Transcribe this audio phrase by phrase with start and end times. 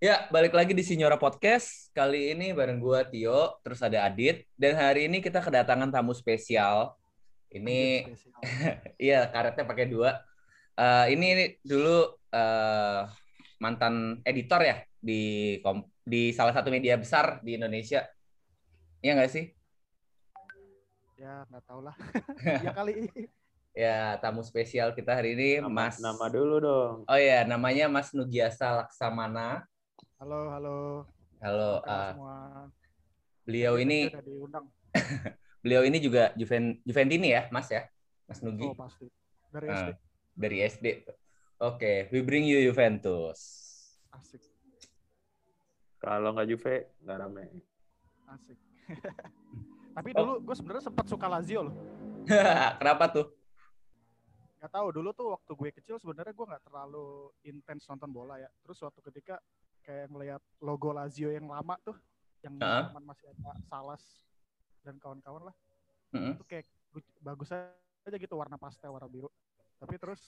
[0.00, 1.92] Ya, balik lagi di Sinyora Podcast.
[1.92, 6.96] Kali ini bareng gua Tio, terus ada Adit, dan hari ini kita kedatangan tamu spesial.
[7.52, 8.08] Ini,
[8.96, 10.24] iya karetnya pakai dua.
[10.72, 13.12] Uh, ini dulu uh,
[13.60, 15.60] mantan editor ya di
[16.00, 18.00] di salah satu media besar di Indonesia.
[19.04, 19.52] Iya nggak sih?
[21.20, 21.96] Ya nggak tahu lah.
[22.64, 23.28] ya kali ini.
[23.76, 26.96] Ya, tamu spesial kita hari ini nama, Mas Nama dulu dong.
[27.04, 29.68] Oh iya, namanya Mas Nugiasa Laksamana.
[30.20, 30.76] Halo, halo.
[31.40, 31.80] Halo.
[31.80, 32.36] Halo uh, semua.
[33.48, 34.12] Beliau ini
[35.64, 37.88] beliau ini juga Juven, Juventini ya, Mas ya?
[38.28, 38.68] Mas Nugi.
[38.68, 39.08] Oh, pasti.
[39.48, 39.90] Dari uh, SD.
[40.36, 40.86] Dari SD.
[41.00, 41.16] Oke,
[41.56, 41.96] okay.
[42.12, 43.40] we bring you Juventus.
[44.12, 44.44] Asik.
[45.96, 47.44] Kalau nggak Juve, nggak rame.
[48.28, 48.60] Asik.
[49.96, 50.38] Tapi dulu oh.
[50.44, 51.74] gue sebenarnya sempat suka Lazio loh.
[52.84, 53.24] Kenapa tuh?
[54.60, 58.52] Gak tahu dulu tuh waktu gue kecil sebenarnya gue nggak terlalu intens nonton bola ya.
[58.60, 59.40] Terus waktu ketika
[59.84, 61.96] kayak ngelihat logo Lazio yang lama tuh,
[62.44, 63.02] yang uh -huh.
[63.04, 64.02] masih ada Salas
[64.84, 66.32] dan kawan-kawan lah, uh -huh.
[66.36, 66.66] itu kayak
[67.20, 69.28] bagus aja gitu warna pastel warna biru.
[69.80, 70.20] Tapi terus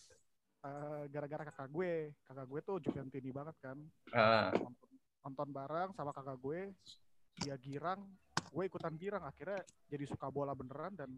[0.64, 3.78] uh, gara-gara kakak gue, kakak gue tuh Juventini banget kan,
[4.16, 4.50] uh.
[4.56, 4.90] nonton,
[5.24, 6.72] nonton bareng sama kakak gue,
[7.40, 8.00] dia girang,
[8.52, 11.10] gue ikutan girang, akhirnya jadi suka bola beneran dan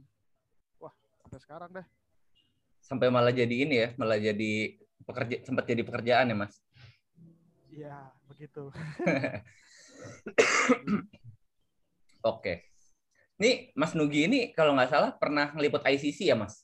[0.83, 1.87] wah sampai sekarang deh
[2.85, 4.77] sampai malah jadi ini ya, malah jadi
[5.09, 6.61] pekerja sempat jadi pekerjaan ya, Mas?
[7.75, 8.70] Iya, begitu.
[12.31, 12.70] Oke.
[13.34, 16.62] Ini Mas Nugi ini kalau nggak salah pernah ngeliput ICC ya, Mas?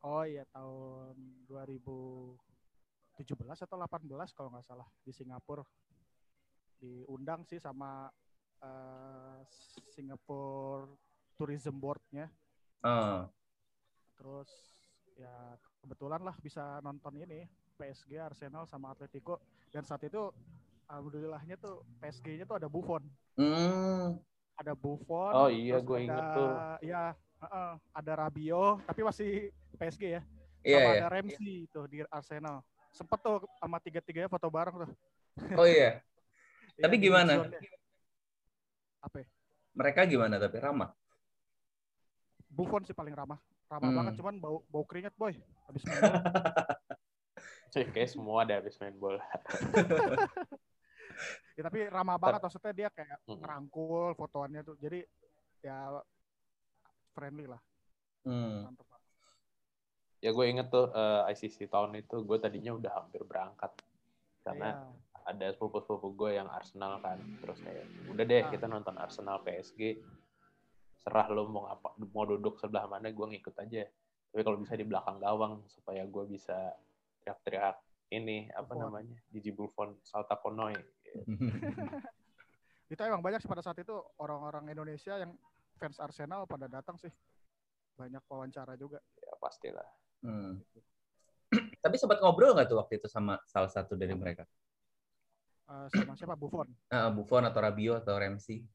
[0.00, 5.68] Oh iya, tahun 2017 atau 18 kalau nggak salah di Singapura.
[6.80, 8.08] Diundang sih sama
[8.64, 9.36] uh,
[9.92, 10.96] Singapore
[11.36, 12.32] Tourism Board-nya.
[12.80, 13.28] Uh.
[14.16, 14.48] Terus
[15.20, 17.44] ya kebetulan lah bisa nonton ini
[17.80, 19.40] PSG, Arsenal sama Atletico
[19.72, 20.28] dan saat itu
[20.84, 23.00] alhamdulillahnya tuh PSG-nya tuh ada Buffon.
[23.40, 24.20] Hmm.
[24.60, 25.32] Ada Buffon.
[25.32, 26.50] Oh iya, gue inget tuh.
[26.84, 29.48] Ya, uh, ada Rabio, tapi masih
[29.80, 30.22] PSG ya.
[30.60, 31.72] Iya, sama yeah, ada Ramsey yeah.
[31.72, 32.60] tuh di Arsenal.
[32.92, 34.90] Sempet tuh sama tiga-tiganya foto bareng tuh.
[35.56, 36.04] Oh iya.
[36.84, 37.48] tapi ya, gimana?
[39.00, 39.24] Apa?
[39.24, 39.26] Ya?
[39.72, 40.92] Mereka gimana tapi ramah?
[42.52, 43.40] Buffon sih paling ramah
[43.70, 43.98] ramah hmm.
[44.02, 45.30] banget cuman bau bau keringat boy
[45.70, 45.82] habis.
[47.72, 49.20] kayak semua ada habis main bola.
[51.56, 53.38] ya, tapi ramah banget maksudnya dia kayak hmm.
[53.38, 54.76] ngerangkul fotoannya tuh.
[54.78, 55.06] Jadi
[55.62, 56.02] ya
[57.14, 57.62] friendly lah.
[58.26, 58.74] Hmm.
[60.20, 63.72] Ya gue inget tuh uh, eh, ICC tahun itu gue tadinya udah hampir berangkat
[64.44, 65.32] karena yeah.
[65.32, 68.50] ada sepupu-sepupu gue yang Arsenal kan terus kayak udah deh nah.
[68.52, 70.00] kita nonton Arsenal PSG
[71.00, 73.88] serah lo mau apa mau duduk sebelah mana gue ngikut aja
[74.30, 76.76] tapi kalau bisa di belakang gawang supaya gue bisa
[77.22, 77.76] teriak-teriak
[78.10, 78.82] ini apa Buffon.
[78.90, 80.74] namanya Gigi Buffon Salta Konoi.
[82.90, 85.30] Itu emang banyak sih pada saat itu orang-orang Indonesia yang
[85.78, 87.12] fans Arsenal pada datang sih.
[87.94, 88.98] Banyak wawancara juga.
[89.22, 89.86] Ya pastilah.
[90.26, 90.58] Hmm.
[91.84, 94.42] tapi sempat ngobrol nggak tuh waktu itu sama salah satu dari mereka?
[95.70, 96.34] Uh, sama siapa?
[96.34, 96.66] Buffon.
[96.90, 98.66] Uh, Buffon atau Rabio atau Ramsey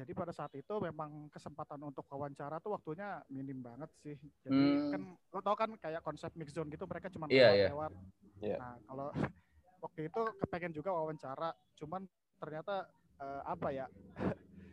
[0.00, 4.16] jadi pada saat itu memang kesempatan untuk wawancara tuh waktunya minim banget sih.
[4.46, 4.90] Jadi hmm.
[4.96, 7.68] kan lo tau kan kayak konsep mix zone gitu mereka cuma yeah, yeah.
[7.68, 7.92] lewat.
[8.40, 8.58] Yeah.
[8.58, 9.08] Nah kalau
[9.84, 12.08] waktu itu kepengen juga wawancara, cuman
[12.40, 12.88] ternyata
[13.20, 13.86] uh, apa ya?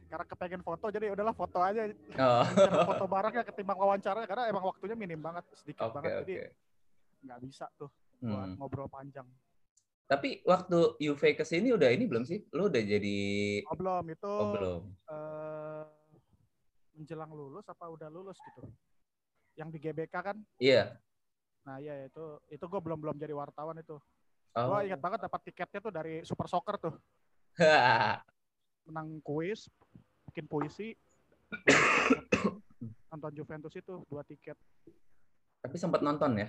[0.08, 1.92] karena kepengen foto jadi udahlah foto aja.
[2.16, 2.46] Oh.
[2.96, 6.20] foto barengnya ketimbang wawancara karena emang waktunya minim banget sedikit okay, banget okay.
[6.24, 6.34] jadi
[7.28, 7.92] nggak bisa tuh
[8.24, 8.58] buat hmm.
[8.64, 9.28] ngobrol panjang.
[10.08, 12.40] Tapi waktu UV ke sini udah ini belum sih?
[12.56, 13.20] Lu udah jadi
[13.68, 14.32] Oh, belum itu.
[14.32, 14.82] Oh, belum.
[15.04, 15.84] Uh,
[16.96, 18.64] menjelang lulus apa udah lulus gitu.
[19.60, 20.38] Yang di GBK kan?
[20.64, 20.96] Iya.
[21.68, 24.00] Nah, iya itu itu gue belum belum jadi wartawan itu.
[24.56, 24.72] Oh.
[24.72, 26.96] Gue ingat banget dapat tiketnya tuh dari Super Soccer tuh.
[28.88, 29.68] Menang kuis,
[30.32, 30.96] bikin puisi,
[33.12, 34.56] nonton Juventus itu dua tiket.
[35.60, 36.48] Tapi sempat nonton ya?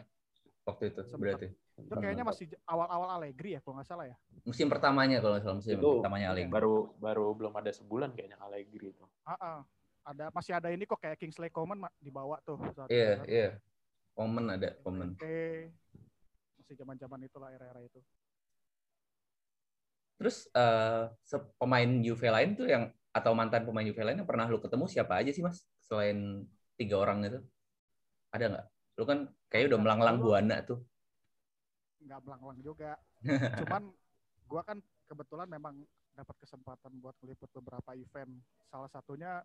[0.68, 1.18] Waktu itu Sempet.
[1.18, 1.46] berarti.
[1.80, 4.16] Itu kayaknya masih awal-awal Allegri ya kalau nggak salah ya.
[4.44, 6.52] Musim pertamanya kalau salah musim itu pertamanya Allegri.
[6.52, 9.04] Baru baru belum ada sebulan kayaknya Allegri itu.
[9.24, 9.58] Uh -uh.
[10.08, 12.56] Ada masih ada ini kok kayak Kingsley Coman dibawa tuh.
[12.88, 13.40] Iya, yeah, iya.
[13.48, 13.52] Yeah.
[14.16, 15.16] Coman ada, Coman.
[15.20, 15.68] Oke.
[16.56, 18.00] Masih zaman-zaman itulah era-era itu.
[20.18, 21.12] Terus uh,
[21.60, 25.20] pemain Juve lain tuh yang atau mantan pemain Juve lain yang pernah lu ketemu siapa
[25.20, 27.40] aja sih Mas selain tiga orang itu?
[28.34, 28.66] Ada nggak?
[28.98, 30.82] Lu kan kayak udah melanglang buana tuh.
[32.02, 32.98] Nggak melanglang juga.
[33.62, 33.94] Cuman
[34.50, 35.78] gua kan kebetulan memang
[36.18, 38.42] dapat kesempatan buat meliput beberapa event.
[38.66, 39.40] Salah satunya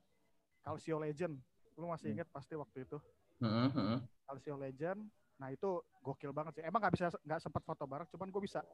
[0.66, 1.38] Calcio Legend.
[1.78, 2.16] Lu masih hmm.
[2.18, 2.98] inget pasti waktu itu.
[3.38, 3.98] Mm -hmm.
[4.26, 5.06] Calcio Legend.
[5.38, 5.70] Nah itu
[6.02, 6.64] gokil banget sih.
[6.66, 8.66] Emang nggak bisa nggak sempat foto bareng, cuman gue bisa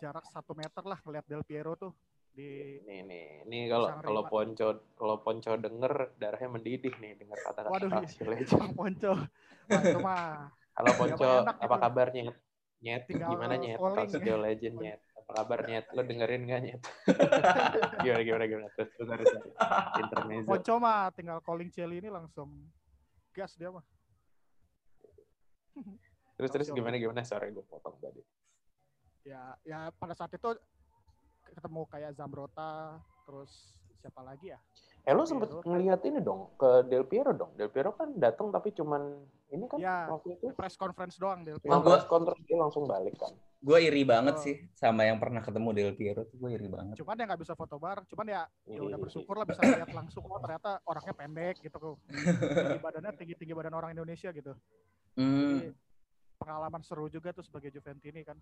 [0.00, 1.92] jarak satu meter lah ngeliat Del Piero tuh
[2.30, 7.74] di nih nih ini kalau kalau Ponco kalau Ponco denger darahnya mendidih nih dengar kata-kata
[7.74, 9.12] Waduh, Bang Ponco.
[9.70, 10.50] Wah, itu mah.
[10.78, 11.82] Halo Ponco, apa gitu.
[11.82, 12.22] kabarnya?
[12.80, 13.76] Nyet, Tinggal gimana nyet?
[13.76, 15.00] Prasetyo Legend nyet.
[15.12, 15.84] Apa kabar nyet?
[15.92, 16.80] Lo dengerin gak nyet?
[18.04, 18.68] gimana gimana gimana?
[18.72, 19.28] Terus terus harus
[20.00, 20.48] intermezzo.
[20.48, 22.48] Ponco mah tinggal calling Celi ini langsung
[23.36, 23.84] gas dia mah.
[26.40, 27.20] terus terus gimana gimana?
[27.20, 28.24] Sorry gue potong tadi.
[29.28, 30.56] Ya ya pada saat itu
[31.52, 34.60] ketemu kayak Zambrota terus siapa lagi ya
[35.08, 37.56] Eh lo sempet ngeliat ini dong ke Del Piero dong.
[37.56, 39.00] Del Piero kan datang tapi cuman
[39.48, 41.72] ini kan ya, waktu itu press conference doang Del Piero.
[41.72, 43.32] Oh, press conference dia langsung balik kan.
[43.64, 44.42] Gue iri banget oh.
[44.44, 47.00] sih sama yang pernah ketemu Del Piero tuh gue iri banget.
[47.00, 48.04] Cuman ya nggak bisa foto bareng.
[48.12, 51.96] Cuman ya ya udah bersyukur lah bisa lihat langsung oh ternyata orangnya pendek gitu kok.
[52.12, 54.52] tinggi badannya tinggi tinggi badan orang Indonesia gitu.
[55.16, 55.64] Hmm.
[55.64, 55.72] Jadi,
[56.36, 58.36] pengalaman seru juga tuh sebagai Juventini kan.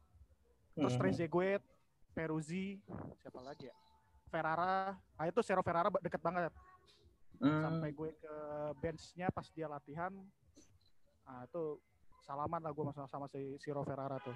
[0.75, 1.00] Terus hmm.
[1.06, 1.62] Trezeguet
[2.19, 2.82] Peruzzi,
[3.23, 3.75] siapa lagi ya?
[4.26, 6.50] Ferrara, ah itu Sero Ferrara deket banget.
[7.38, 7.62] Hmm.
[7.62, 8.35] Sampai gue ke
[8.82, 10.11] benchnya pas dia latihan,
[11.23, 11.79] ah itu
[12.26, 14.35] salaman lah gue sama, sama si Siro Ferrara tuh.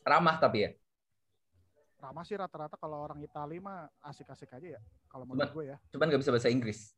[0.00, 0.70] Ramah tapi ya?
[2.00, 4.80] Ramah sih rata-rata kalau orang Italia mah asik-asik aja ya.
[5.12, 5.78] Kalau menurut gue ya.
[5.92, 6.96] Cuman gak bisa bahasa Inggris.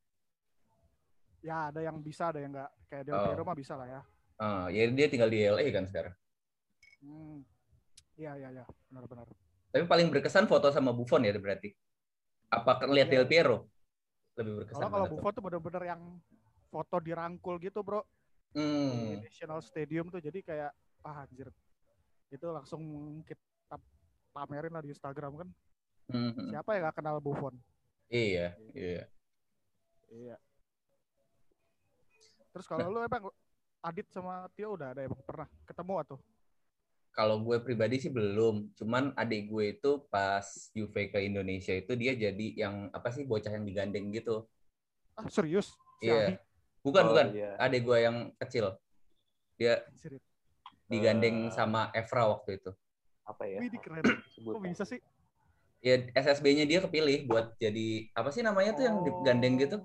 [1.42, 2.70] Ya ada yang bisa, ada yang nggak.
[2.86, 3.46] Kayak Del Piero oh.
[3.50, 4.00] mah bisa lah ya.
[4.38, 6.14] Oh, ya dia tinggal di LA kan sekarang.
[7.02, 7.42] Hmm.
[8.16, 8.64] Iya, iya, iya.
[8.88, 9.28] Benar-benar.
[9.72, 11.72] Tapi paling berkesan foto sama Buffon ya berarti.
[12.48, 13.20] Apa lihat ya.
[13.20, 13.68] Del Piero?
[14.40, 14.80] Lebih berkesan.
[14.80, 16.00] Kalau kalau Buffon tuh benar-benar yang
[16.72, 18.02] foto dirangkul gitu, Bro.
[18.56, 19.20] Hmm.
[19.20, 20.72] Di National Stadium tuh jadi kayak
[21.04, 21.52] ah anjir.
[22.32, 22.82] Itu langsung
[23.28, 23.76] kita
[24.32, 25.48] pamerin lah di Instagram kan.
[26.08, 26.32] Hmm.
[26.50, 27.52] Siapa yang gak kenal Buffon?
[28.08, 29.04] Iya, iya.
[30.06, 30.36] Iya.
[32.54, 32.92] Terus kalau nah.
[32.94, 33.22] lu emang
[33.84, 36.18] Adit sama Tio udah ada emang pernah ketemu atau?
[37.16, 38.76] Kalau gue pribadi sih belum.
[38.76, 40.44] Cuman adik gue itu pas
[40.76, 44.44] Juve ke Indonesia itu dia jadi yang apa sih bocah yang digandeng gitu.
[45.16, 45.72] Ah serius?
[45.96, 46.36] Si iya.
[46.84, 47.26] Bukan oh, bukan.
[47.32, 47.56] Iya.
[47.56, 48.76] Adik gue yang kecil.
[49.56, 49.80] Dia
[50.92, 52.70] digandeng uh, sama Evra waktu itu.
[53.24, 53.64] Apa ya?
[53.64, 54.04] Wih, keren.
[54.36, 55.00] Kok bisa sih?
[55.80, 58.76] Ya SSB-nya dia kepilih buat jadi apa sih namanya oh.
[58.76, 59.80] tuh yang digandeng gitu?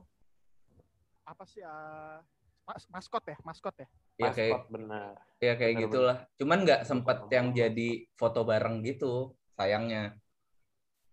[1.24, 1.64] Apa sih?
[1.64, 2.20] Uh,
[2.66, 3.88] mas maskot ya, maskot ya.
[4.22, 5.14] Iya kayak benar.
[5.42, 6.18] Iya kayak benar, gitulah.
[6.22, 6.38] Benar.
[6.38, 10.16] Cuman nggak sempat yang jadi foto bareng gitu, sayangnya.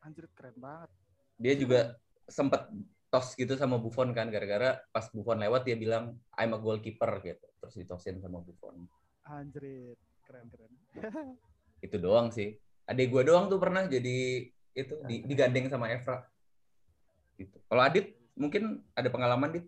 [0.05, 0.91] Anjir keren banget.
[1.39, 1.81] Dia juga
[2.29, 2.69] sempat
[3.09, 7.47] tos gitu sama Buffon kan gara-gara pas Buffon lewat dia bilang I'm a goalkeeper gitu.
[7.65, 8.85] Terus ditosin sama Buffon.
[9.25, 10.73] Anjir, keren keren.
[11.87, 12.57] itu doang sih.
[12.89, 16.23] Adik gua doang tuh pernah jadi itu di, digandeng sama Evra.
[17.41, 17.57] Gitu.
[17.67, 19.67] Kalau Adit mungkin ada pengalaman dit?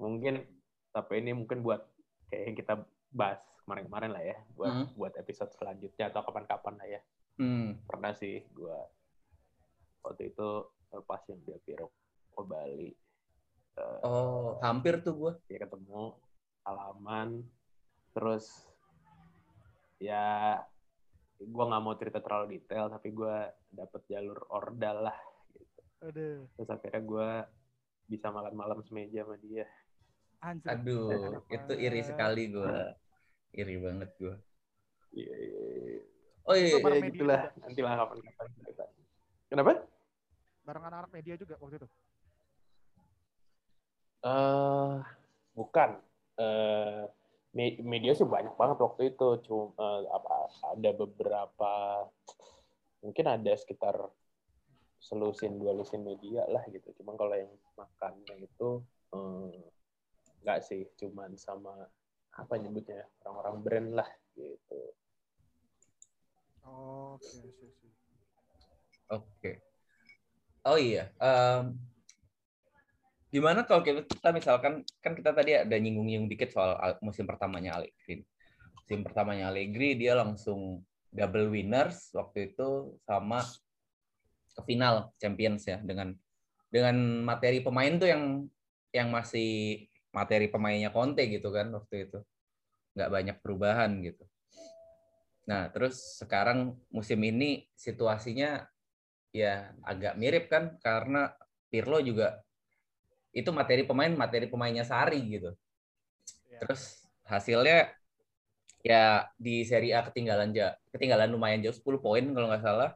[0.00, 0.46] Mungkin
[0.90, 1.82] tapi ini mungkin buat
[2.30, 2.74] kayak yang kita
[3.10, 4.86] bahas kemarin-kemarin lah ya buat hmm.
[4.96, 7.00] buat episode selanjutnya atau kapan-kapan lah ya
[7.38, 7.86] hmm.
[7.86, 8.78] pernah sih gue
[10.02, 10.48] waktu itu
[11.06, 11.92] pas yang dia Piro
[12.34, 12.90] ke Bali
[13.78, 16.16] uh, oh hampir tuh gue ya ketemu
[16.66, 17.44] alaman
[18.10, 18.66] terus
[20.00, 20.56] ya
[21.40, 23.36] gue nggak mau cerita terlalu detail tapi gue
[23.70, 25.18] dapet jalur ordal lah
[26.00, 26.48] Aduh.
[26.56, 27.30] Terus akhirnya gue
[28.08, 29.68] bisa malam-malam semeja sama dia.
[30.40, 30.72] Anjir.
[30.72, 32.76] Aduh, itu iri sekali gue.
[33.52, 34.34] Iri banget gue.
[35.12, 36.00] Iya, iya, iya.
[36.48, 37.42] Oh iya, iya gitulah.
[37.60, 38.84] Nanti lah kapan-kapan cerita.
[39.52, 39.84] Kenapa?
[40.64, 41.88] Bareng anak-anak media juga waktu itu?
[44.24, 45.04] Uh,
[45.52, 46.00] bukan.
[46.40, 47.04] Uh,
[47.84, 49.28] media sih banyak banget waktu itu.
[49.44, 50.34] Cuma uh, apa
[50.72, 51.72] ada beberapa
[53.04, 53.96] mungkin ada sekitar
[55.00, 56.92] selusin dua lusin media lah gitu.
[57.00, 58.84] Cuman kalau yang makannya itu
[60.44, 60.82] enggak eh, sih.
[61.00, 61.72] Cuman sama
[62.36, 64.80] apa nyebutnya orang-orang brand lah gitu.
[66.60, 67.40] Oh, oke okay,
[69.10, 69.26] oke.
[69.40, 69.54] Okay.
[70.68, 71.72] oh iya um,
[73.32, 78.22] gimana kalau kita misalkan kan kita tadi ada nyinggung-nyinggung dikit soal musim pertamanya Allegri.
[78.76, 83.42] Musim pertamanya Allegri dia langsung double winners waktu itu sama
[84.54, 86.14] ke final Champions ya dengan
[86.70, 88.46] dengan materi pemain tuh yang
[88.90, 92.18] yang masih materi pemainnya Conte gitu kan waktu itu
[92.94, 94.26] nggak banyak perubahan gitu.
[95.46, 98.66] Nah terus sekarang musim ini situasinya
[99.30, 101.30] ya agak mirip kan karena
[101.70, 102.42] Pirlo juga
[103.30, 105.54] itu materi pemain materi pemainnya Sari gitu.
[106.50, 106.66] Ya.
[106.66, 107.94] Terus hasilnya
[108.82, 112.90] ya di Serie A ketinggalan ja, ketinggalan lumayan jauh 10 poin kalau nggak salah.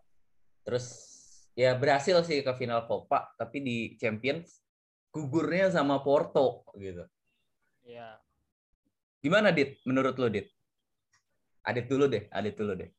[0.66, 1.13] Terus
[1.54, 4.62] ya berhasil sih ke final Copa tapi di Champions
[5.14, 7.06] gugurnya sama Porto gitu.
[7.86, 8.18] Iya.
[9.22, 9.78] Gimana Dit?
[9.86, 10.50] Menurut lo Dit?
[11.64, 12.90] Adit dulu deh, Adit dulu deh.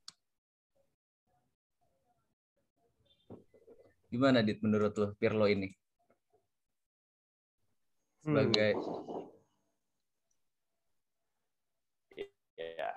[4.10, 5.68] Gimana Dit menurut lo Pirlo ini?
[8.24, 9.22] Sebagai hmm.
[12.58, 12.90] ya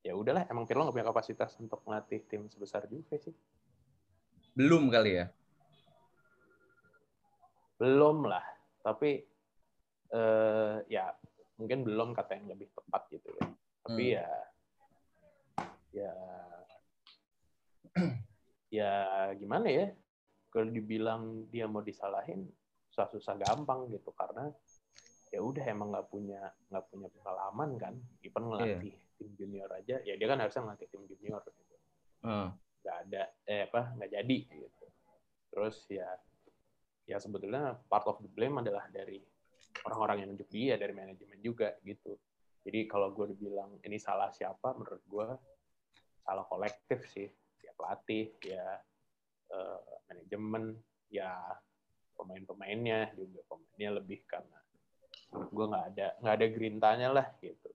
[0.00, 3.34] ya udahlah emang Pirlo nggak punya kapasitas untuk melatih tim sebesar Juve sih.
[4.54, 5.26] Belum kali ya?
[7.78, 8.42] Belum lah,
[8.86, 9.20] tapi
[10.14, 11.10] eh, ya
[11.58, 13.46] mungkin belum kata yang lebih tepat gitu ya.
[13.84, 14.16] Tapi hmm.
[14.16, 14.28] ya
[15.94, 16.12] ya
[18.82, 18.92] ya
[19.38, 19.86] gimana ya
[20.50, 22.46] kalau dibilang dia mau disalahin
[22.90, 24.50] susah-susah gampang gitu karena
[25.34, 26.38] ya udah emang nggak punya
[26.70, 29.14] nggak punya pengalaman kan even ngelatih yeah.
[29.18, 31.74] tim junior aja ya dia kan harusnya ngelatih tim junior gitu
[32.22, 32.54] uh.
[32.90, 34.86] Ada eh apa nggak jadi gitu.
[35.54, 36.08] Terus ya
[37.04, 39.20] ya sebetulnya part of the blame adalah dari
[39.84, 42.16] orang-orang yang nunjuk dia dari manajemen juga gitu.
[42.64, 45.26] Jadi kalau gue dibilang ini salah siapa menurut gue
[46.24, 47.28] salah kolektif sih.
[47.60, 48.64] Ya pelatih ya
[49.52, 50.76] uh, manajemen
[51.12, 51.30] ya
[52.14, 54.58] pemain-pemainnya juga pemainnya lebih karena
[55.32, 57.68] menurut gue nggak ada nggak ada gerintanya lah gitu.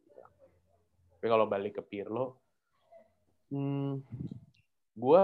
[1.19, 2.39] Tapi kalau balik ke Pirlo
[3.51, 3.99] hmm,
[4.99, 5.21] gue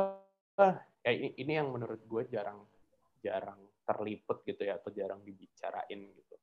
[1.05, 2.63] ya ini, ini yang menurut gue jarang
[3.19, 6.35] jarang terliput gitu ya atau jarang dibicarain gitu.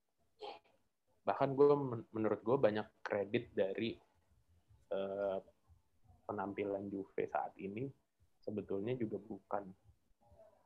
[1.26, 1.74] Bahkan gue
[2.14, 3.96] menurut gue banyak kredit dari
[4.94, 5.38] uh,
[6.26, 7.88] penampilan Juve saat ini
[8.38, 9.64] sebetulnya juga bukan.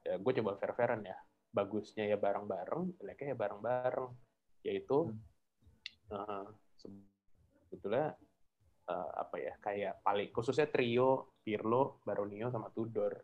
[0.04, 1.16] Ya gue coba fair-fairan ya.
[1.52, 4.08] Bagusnya ya bareng-bareng jeleknya ya bareng-bareng.
[4.66, 6.12] Yaitu hmm.
[6.12, 8.16] uh, sebetulnya
[8.90, 13.14] uh, apa ya kayak paling khususnya trio Pirlo, Baronio sama Tudor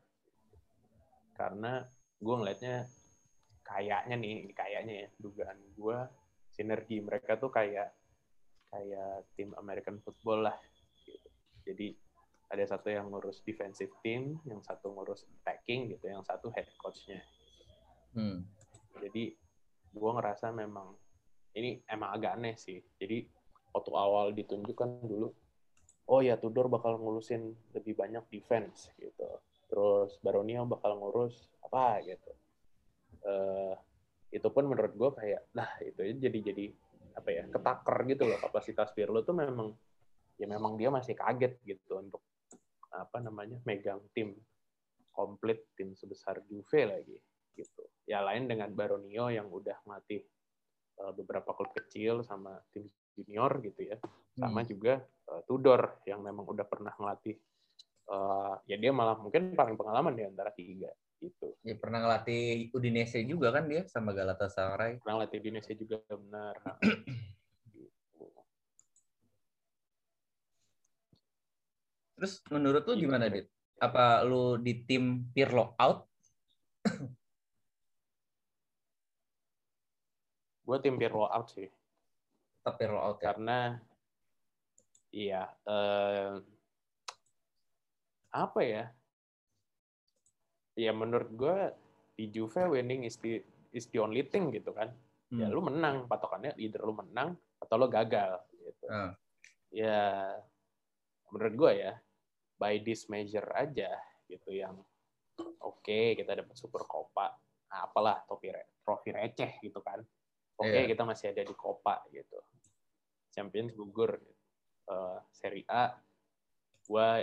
[1.35, 1.83] karena
[2.23, 2.87] gue ngelihatnya
[3.67, 5.99] kayaknya nih kayaknya ya dugaan gue
[6.53, 7.91] sinergi mereka tuh kayak
[8.71, 10.57] kayak tim American football lah
[11.05, 11.29] gitu.
[11.67, 11.97] jadi
[12.53, 17.25] ada satu yang ngurus defensive team, yang satu ngurus attacking gitu, yang satu head coachnya.
[18.13, 18.45] Hmm.
[19.01, 19.33] Jadi
[19.89, 20.93] gue ngerasa memang
[21.57, 22.85] ini emang agak aneh sih.
[23.01, 23.25] Jadi
[23.73, 25.33] waktu awal ditunjukkan dulu,
[26.11, 29.29] oh ya Tudor bakal ngurusin lebih banyak defense gitu.
[29.71, 32.33] Terus Baronio bakal ngurus apa gitu.
[33.23, 33.75] Uh,
[34.33, 36.67] itu pun menurut gue kayak, lah itu jadi jadi
[37.13, 39.77] apa ya ketaker gitu loh kapasitas Pirlo tuh memang
[40.41, 42.25] ya memang dia masih kaget gitu untuk
[42.89, 44.33] apa namanya megang tim
[45.13, 47.17] komplit tim sebesar Juve lagi
[47.53, 47.85] gitu.
[48.09, 50.21] Ya lain dengan Baronio yang udah mati
[51.01, 53.97] uh, eh, beberapa klub kecil sama tim junior gitu ya.
[54.37, 54.69] Sama hmm.
[54.69, 54.95] juga
[55.29, 57.37] uh, Tudor yang memang udah pernah ngelatih
[58.11, 60.91] uh, ya dia malah mungkin paling pengalaman di antara tiga
[61.23, 61.55] gitu.
[61.63, 64.99] Ya pernah ngelatih Udinese juga kan dia sama Galatasaray.
[64.99, 66.59] Pernah ngelatih Udinese juga benar.
[72.19, 73.51] Terus menurut lu gimana, Dit?
[73.83, 76.07] Apa lu di tim Pirlo out?
[80.63, 81.67] gue tim Pirlo out sih.
[82.63, 83.35] Tetap Pirlo out ya?
[83.35, 83.75] Karena
[85.13, 86.41] iya eh,
[88.33, 88.85] apa ya?
[90.73, 91.59] Ya menurut gue
[92.17, 93.45] di Juve winning is the
[93.77, 94.89] is the only thing gitu kan.
[95.29, 95.41] Ya, hmm.
[95.45, 98.85] Ya lu menang patokannya either lu menang atau lu gagal gitu.
[98.89, 99.13] Uh.
[99.73, 100.33] Ya
[101.33, 101.93] menurut gue ya
[102.61, 103.89] by this measure aja
[104.29, 104.77] gitu yang
[105.65, 108.53] oke okay, kita dapat super nah, apalah trofi
[108.85, 110.79] trofi receh gitu kan oke okay, iya.
[110.85, 110.91] yeah.
[110.93, 112.39] kita masih ada di copa gitu
[113.33, 114.42] champions gugur gitu.
[114.89, 115.93] Uh, seri A
[116.89, 117.23] gua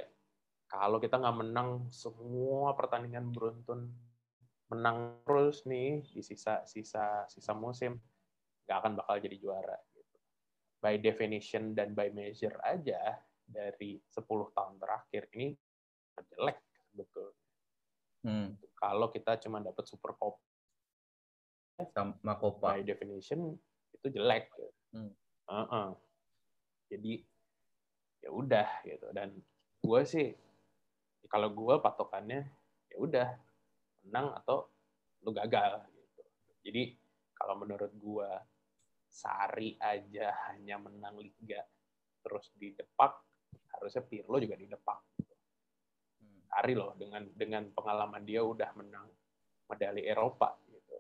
[0.69, 3.89] kalau kita nggak menang semua pertandingan beruntun
[4.69, 7.97] menang terus nih di sisa sisa sisa musim
[8.69, 10.17] nggak akan bakal jadi juara gitu.
[10.77, 13.17] by definition dan by measure aja
[13.49, 15.57] dari 10 tahun terakhir ini
[16.37, 16.61] jelek
[16.93, 17.33] betul.
[18.21, 18.59] Hmm.
[18.75, 20.37] Kalau kita cuma dapat super cop
[21.95, 23.55] sama Copa by definition
[23.95, 24.51] itu jelek.
[24.91, 25.15] Hmm.
[25.47, 25.89] Uh -uh.
[26.91, 27.23] Jadi
[28.29, 29.33] ya udah gitu dan
[29.81, 30.29] gue sih
[31.25, 32.45] kalau gue patokannya
[32.93, 33.27] ya udah
[34.05, 34.69] menang atau
[35.25, 36.21] lu gagal gitu.
[36.69, 36.83] Jadi
[37.33, 38.29] kalau menurut gue
[39.09, 41.65] Sari aja hanya menang liga
[42.21, 43.17] terus di depak
[43.73, 45.01] harusnya Pirlo juga di depan.
[46.61, 49.09] Ari loh dengan dengan pengalaman dia udah menang
[49.65, 50.97] medali Eropa gitu.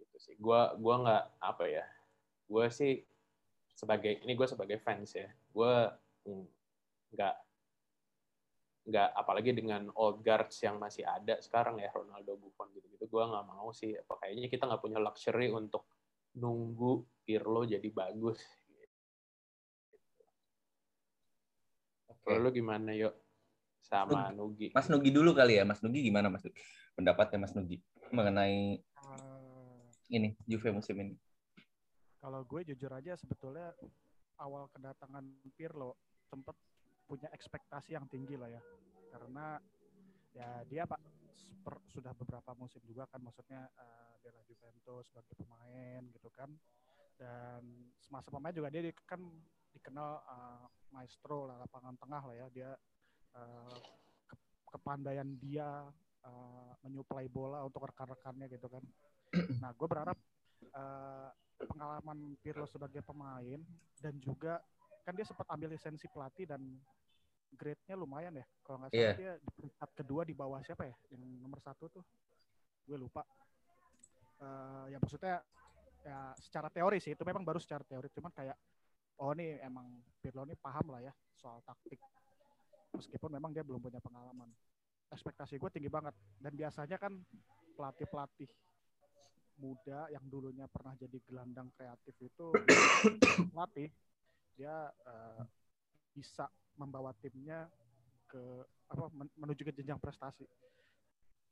[0.00, 0.34] Gitu sih.
[0.40, 1.84] Gua gua nggak apa ya.
[2.48, 3.04] Gua sih
[3.80, 5.74] sebagai ini gue sebagai fans ya gue
[7.16, 7.36] nggak
[8.92, 13.46] nggak apalagi dengan old guards yang masih ada sekarang ya Ronaldo Buffon gitu-gitu gue nggak
[13.48, 15.88] mau sih apa kayaknya kita nggak punya luxury untuk
[16.36, 18.40] nunggu Pirlo jadi bagus
[22.20, 22.36] Okay.
[22.36, 23.16] Lalu gimana yuk
[23.80, 24.36] sama Nugi.
[24.36, 24.66] Nugi?
[24.76, 26.60] Mas Nugi dulu kali ya, Mas Nugi gimana Mas Nugi?
[26.92, 27.80] Pendapatnya Mas Nugi
[28.12, 30.12] mengenai hmm.
[30.12, 31.16] ini Juve musim ini.
[32.20, 33.72] Kalau gue jujur aja sebetulnya
[34.36, 35.24] awal kedatangan
[35.56, 35.96] Pirlo
[36.28, 36.52] sempat
[37.08, 38.62] punya ekspektasi yang tinggi lah ya,
[39.10, 39.58] karena
[40.30, 41.00] ya dia pak
[41.90, 46.52] sudah beberapa musim juga kan maksudnya uh, bela Juventus sebagai pemain gitu kan.
[47.20, 49.20] Dan semasa pemain juga dia kan
[49.74, 52.46] dikenal uh, maestro lah lapangan tengah lah ya.
[52.48, 52.70] Dia
[53.36, 53.76] uh,
[54.28, 54.36] ke
[54.76, 55.84] kepandaian dia
[56.24, 58.84] uh, menyuplai bola untuk rekan-rekannya gitu kan.
[59.60, 60.16] Nah gue berharap
[60.72, 61.28] uh,
[61.68, 63.60] pengalaman Pirlo sebagai pemain
[64.00, 64.60] dan juga
[65.04, 66.60] kan dia sempat ambil lisensi pelatih dan
[67.56, 68.46] grade-nya lumayan ya.
[68.62, 69.16] Kalau nggak salah yeah.
[69.16, 70.94] dia di peringkat kedua di bawah siapa ya?
[71.10, 72.04] Yang nomor satu tuh,
[72.86, 73.26] gue lupa.
[74.40, 75.44] Uh, ya maksudnya
[76.00, 78.56] ya secara teori sih itu memang baru secara teori cuman kayak
[79.20, 82.00] oh nih emang Pirlo ini paham lah ya soal taktik
[82.96, 84.48] meskipun memang dia belum punya pengalaman
[85.12, 87.12] ekspektasi gue tinggi banget dan biasanya kan
[87.76, 88.48] pelatih pelatih
[89.60, 92.48] muda yang dulunya pernah jadi gelandang kreatif itu
[93.52, 93.92] pelatih
[94.56, 95.44] dia uh,
[96.16, 96.48] bisa
[96.80, 97.68] membawa timnya
[98.24, 98.40] ke
[98.90, 100.48] apa menuju ke jenjang prestasi.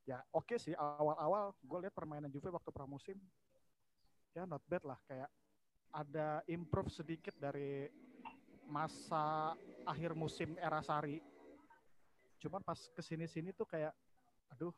[0.09, 3.21] Ya oke okay sih awal-awal gue lihat permainan Juve waktu pramusim
[4.33, 5.29] ya not bad lah kayak
[5.93, 7.89] ada improve sedikit dari
[8.69, 9.57] masa
[9.89, 11.21] akhir musim era Sari.
[12.39, 13.93] Cuman pas ke sini-sini tuh kayak
[14.53, 14.73] aduh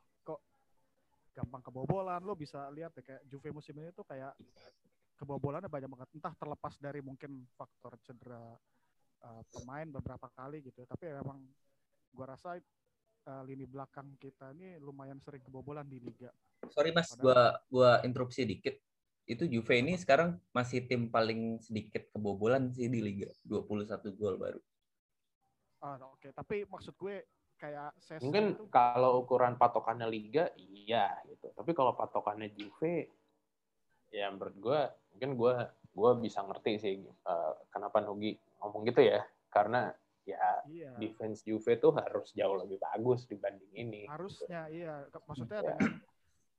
[1.34, 4.34] gampang kebobolan lo bisa lihat ya kayak Juve musim ini tuh kayak
[5.16, 6.08] kebobolannya banyak banget.
[6.16, 8.40] Entah terlepas dari mungkin faktor cedera
[9.24, 11.44] uh, pemain beberapa kali gitu tapi memang
[12.10, 16.32] gua rasa uh, lini belakang kita ini lumayan sering kebobolan di liga.
[16.72, 18.76] Sorry mas Padahal, gua gua interupsi dikit.
[19.30, 24.58] Itu Juve ini sekarang masih tim paling sedikit kebobolan sih di liga 21 gol baru.
[25.80, 26.20] Oh, oke.
[26.20, 26.30] Okay.
[26.36, 27.24] tapi maksud gue
[27.60, 27.92] kayak
[28.24, 28.64] mungkin itu...
[28.72, 33.12] kalau ukuran patokannya liga iya gitu tapi kalau patokannya Juve
[34.10, 34.80] ya menurut gue
[35.12, 35.54] mungkin gue
[35.92, 39.20] gue bisa ngerti sih uh, kenapa Nugi ngomong gitu ya
[39.52, 39.92] karena
[40.24, 40.92] ya iya.
[40.96, 44.02] defense Juve tuh harus jauh lebih bagus dibanding ini.
[44.06, 44.84] Harusnya gitu.
[44.84, 44.94] iya,
[45.26, 45.74] maksudnya ya.
[45.74, 45.98] dengan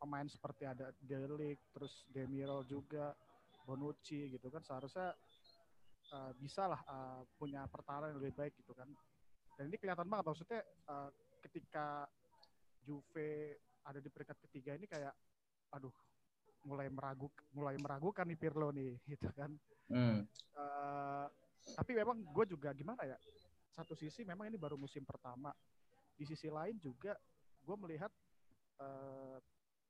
[0.02, 3.14] pemain seperti ada Delik, terus Demiral juga,
[3.64, 5.14] Bonucci gitu kan seharusnya
[6.12, 8.90] uh, bisa lah uh, punya pertahanan yang lebih baik gitu kan.
[9.62, 11.13] Dan ini kelihatan banget maksudnya uh,
[11.45, 12.10] ketika
[12.82, 15.13] Juve ada di peringkat ketiga ini kayak
[15.69, 15.93] aduh
[16.65, 19.54] mulai meragu mulai meragukan nih Pirlo nih gitu kan.
[19.86, 20.26] Hmm.
[20.58, 21.30] Uh,
[21.78, 23.21] tapi memang gue juga gimana ya
[23.69, 25.54] satu sisi memang ini baru musim pertama
[26.17, 27.13] di sisi lain juga
[27.62, 28.10] gue melihat
[28.82, 29.38] uh,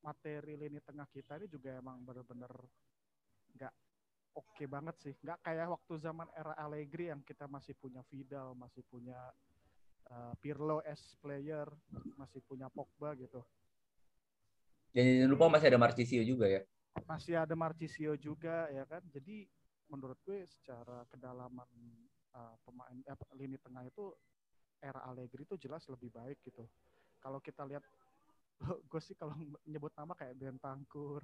[0.03, 2.51] materi lini tengah kita ini juga emang bener-bener
[3.55, 3.71] nggak
[4.36, 8.51] oke okay banget sih nggak kayak waktu zaman era Allegri yang kita masih punya Vidal
[8.60, 9.15] masih punya
[10.12, 11.65] uh, Pirlo S player
[12.19, 13.41] masih punya Pogba gitu
[14.91, 16.62] dan jangan lupa masih ada Marcisio juga ya
[17.08, 19.47] masih ada Marcisio juga ya kan jadi
[19.91, 21.67] menurut gue secara kedalaman
[22.32, 24.15] uh, pemain eh, lini tengah itu
[24.82, 26.65] era Allegri itu jelas lebih baik gitu.
[27.21, 27.84] Kalau kita lihat
[28.89, 29.36] gue sih kalau
[29.71, 31.21] nyebut nama kayak Bentangkur,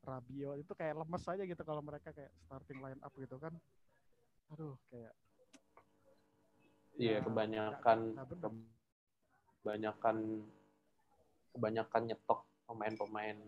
[0.00, 3.52] Rabio itu kayak lemes aja gitu kalau mereka kayak starting line up gitu kan.
[4.54, 5.12] Aduh kayak
[6.94, 7.98] Iya, ya, kebanyakan
[9.64, 10.16] kebanyakan
[11.54, 13.38] kebanyakan nyetok pemain-pemain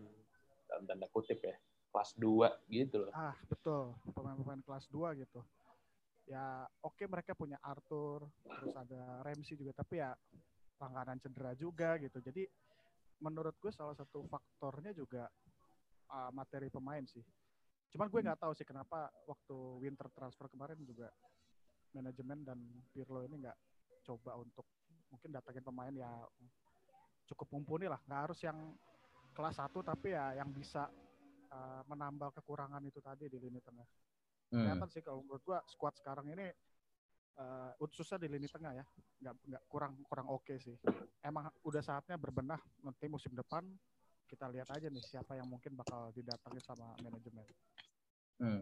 [0.67, 1.55] dalam tanda kutip ya
[1.91, 3.13] kelas 2 gitu loh.
[3.15, 3.95] Ah, betul.
[4.11, 5.41] Pemain-pemain kelas 2 gitu.
[6.27, 10.11] Ya, oke okay, mereka punya Arthur, terus ada Ramsey juga, tapi ya
[10.75, 12.19] langganan cedera juga gitu.
[12.19, 12.43] Jadi
[13.23, 15.31] menurut gue salah satu faktornya juga
[16.11, 17.23] uh, materi pemain sih.
[17.95, 21.07] Cuman gue nggak tahu sih kenapa waktu winter transfer kemarin juga
[21.93, 22.59] manajemen dan
[22.91, 23.57] Pirlo ini nggak
[24.07, 24.65] coba untuk
[25.07, 26.09] mungkin datangin pemain ya
[27.27, 27.99] cukup mumpuni lah.
[28.07, 28.57] Nggak harus yang
[29.35, 30.89] kelas satu tapi ya yang bisa
[31.51, 33.85] uh, menambal kekurangan itu tadi di lini tengah.
[34.47, 34.63] Hmm.
[34.63, 36.47] Kelihatan sih kalau menurut gua squad sekarang ini
[37.37, 38.85] uh, susah di lini tengah ya,
[39.21, 40.75] nggak nggak kurang kurang oke okay sih.
[41.19, 43.67] Emang udah saatnya berbenah nanti musim depan
[44.27, 47.47] kita lihat aja nih siapa yang mungkin bakal didatangin sama manajemen.
[48.37, 48.61] Hmm.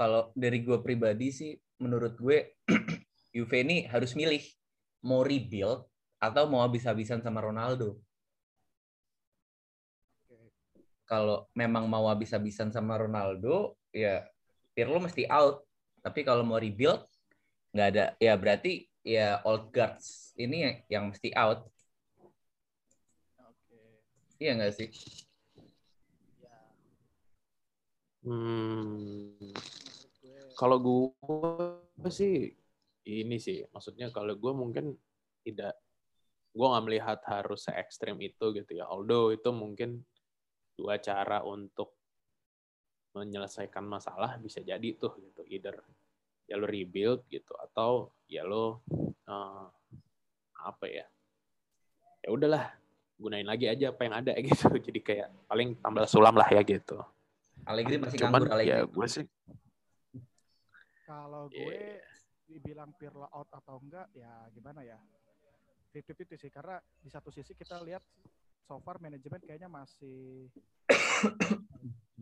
[0.00, 1.52] Kalau dari gue pribadi sih,
[1.84, 2.56] menurut gue
[3.36, 4.40] Juve ini harus milih
[5.04, 5.84] mau rebuild
[6.16, 8.00] atau mau habis-habisan sama Ronaldo
[11.10, 14.22] kalau memang mau habis-habisan sama Ronaldo, ya
[14.70, 15.66] Pirlo mesti out.
[16.06, 17.02] Tapi kalau mau rebuild,
[17.74, 18.04] nggak ada.
[18.22, 21.66] Ya berarti ya old guards ini yang, yang mesti out.
[23.42, 23.82] Oke.
[24.38, 24.88] Iya nggak sih?
[26.38, 26.54] Ya.
[28.22, 29.89] Hmm.
[30.60, 32.52] Kalau gue sih
[33.08, 34.92] ini sih maksudnya kalau gue mungkin
[35.40, 35.72] tidak
[36.52, 38.84] gue nggak melihat harus se ekstrim itu gitu ya.
[38.84, 40.04] Although itu mungkin
[40.76, 41.96] dua cara untuk
[43.16, 45.48] menyelesaikan masalah bisa jadi tuh gitu.
[45.48, 45.80] Either
[46.44, 48.84] ya lo rebuild gitu atau ya lo
[49.32, 49.64] uh,
[50.60, 51.06] apa ya
[52.20, 52.68] ya udahlah
[53.16, 54.68] gunain lagi aja apa yang ada gitu.
[54.76, 57.00] Jadi kayak paling tambah sulam lah ya gitu.
[57.64, 58.72] Allegri masih Cuman, nganggur Allegri.
[58.76, 59.24] ya gue sih
[61.10, 61.98] kalau gue yeah.
[62.46, 64.98] dibilang Pirlo out atau enggak ya gimana ya
[65.90, 68.02] 50-50 sih karena di satu sisi kita lihat
[68.62, 70.46] so far manajemen kayaknya masih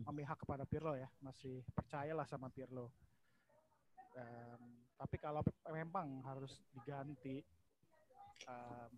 [0.09, 2.89] memihak kepada Pirlo ya, masih percayalah sama Pirlo.
[4.17, 7.45] Um, tapi kalau memang harus diganti,
[8.49, 8.93] um,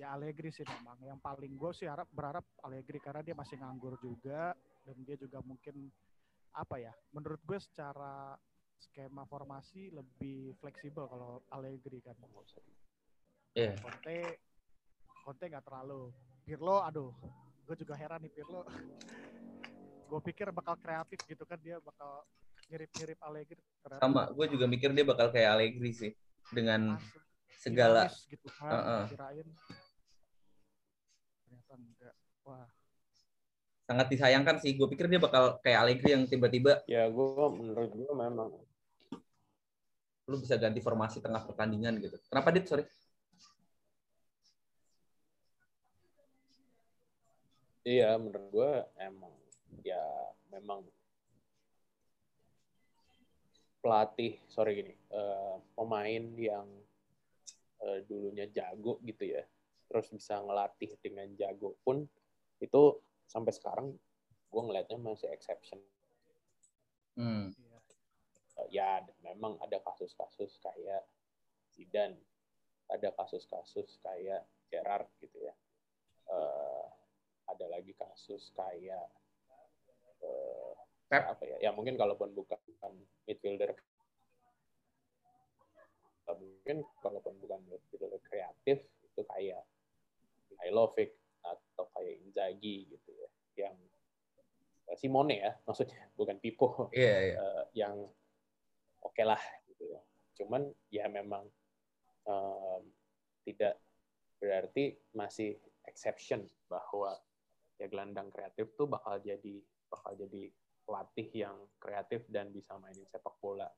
[0.00, 0.96] ya Allegri sih memang.
[1.04, 4.56] Yang paling gue sih harap berharap Allegri karena dia masih nganggur juga
[4.88, 5.92] dan dia juga mungkin
[6.54, 6.94] apa ya?
[7.10, 8.38] Menurut gue secara
[8.78, 12.14] skema formasi lebih fleksibel kalau Allegri kan.
[13.54, 13.78] Yeah.
[13.78, 14.38] Conte
[15.24, 16.10] Conte nggak terlalu.
[16.44, 17.10] Pirlo, aduh,
[17.64, 18.62] gue juga heran nih Pirlo.
[20.10, 22.22] gue pikir bakal kreatif gitu kan dia bakal
[22.68, 23.62] mirip-mirip Allegri.
[23.82, 26.12] Ternyata Sama, gue juga mikir dia bakal kayak Allegri sih
[26.52, 27.18] dengan Asli.
[27.56, 29.04] segala gitu kan, uh -uh.
[29.08, 29.48] kirain
[31.44, 32.14] ternyata enggak.
[32.44, 32.68] Wah.
[33.84, 34.76] Sangat disayangkan sih.
[34.76, 36.80] Gue pikir dia bakal kayak Allegri yang tiba-tiba.
[36.88, 38.50] Ya, gue menurut gue memang.
[40.24, 42.16] Lu bisa ganti formasi tengah pertandingan gitu.
[42.32, 42.64] Kenapa dit?
[42.64, 42.84] Sorry.
[47.84, 49.34] Iya, menurut gue emang
[49.84, 50.00] ya
[50.48, 50.80] memang
[53.84, 56.64] pelatih sorry gini uh, pemain yang
[57.84, 59.44] uh, dulunya jago gitu ya
[59.92, 62.08] terus bisa ngelatih dengan jago pun
[62.64, 62.82] itu
[63.28, 63.94] sampai sekarang
[64.50, 65.80] gue ngelihatnya masih exception
[67.18, 67.50] hmm.
[68.60, 71.02] uh, ya memang ada kasus-kasus kayak
[71.74, 72.18] Zidane
[72.90, 75.54] ada kasus-kasus kayak Gerard gitu ya
[76.30, 76.86] uh,
[77.50, 79.04] ada lagi kasus kayak
[80.24, 80.72] uh,
[81.12, 81.56] apa ya?
[81.62, 82.58] Ya mungkin kalaupun bukan
[83.28, 83.76] midfielder
[86.34, 89.62] mungkin kalaupun bukan midfielder kreatif itu kayak
[90.50, 91.12] Mihailovic
[91.84, 93.28] atau kayak Inzaghi gitu ya
[93.68, 93.76] yang
[94.88, 97.36] uh, Simone ya maksudnya bukan Pipo yeah, yeah.
[97.36, 97.94] Uh, yang
[99.04, 100.00] oke okay lah gitu ya
[100.40, 101.44] cuman ya memang
[102.24, 102.82] um,
[103.44, 103.76] tidak
[104.40, 107.16] berarti masih exception bahwa
[107.76, 109.60] ya gelandang kreatif tuh bakal jadi
[109.92, 110.50] bakal jadi
[110.84, 113.68] pelatih yang kreatif dan bisa mainin sepak bola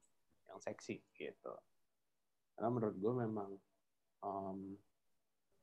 [0.51, 1.55] yang seksi gitu.
[2.57, 3.51] Karena menurut gue memang
[4.27, 4.75] um,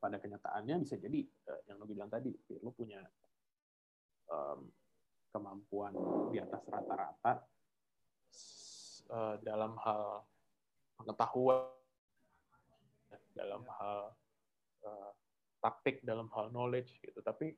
[0.03, 2.99] pada kenyataannya bisa jadi uh, yang lo bilang tadi, lo punya
[4.27, 4.67] um,
[5.31, 5.95] kemampuan
[6.35, 7.33] di atas rata-rata
[9.07, 10.27] uh, dalam hal
[10.99, 11.71] pengetahuan,
[13.31, 14.11] dalam hal
[14.83, 15.11] uh,
[15.63, 17.23] taktik, dalam hal knowledge gitu.
[17.23, 17.55] Tapi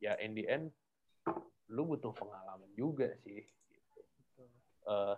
[0.00, 0.72] ya in the end
[1.68, 4.00] lu butuh pengalaman juga sih gitu.
[4.88, 5.16] uh,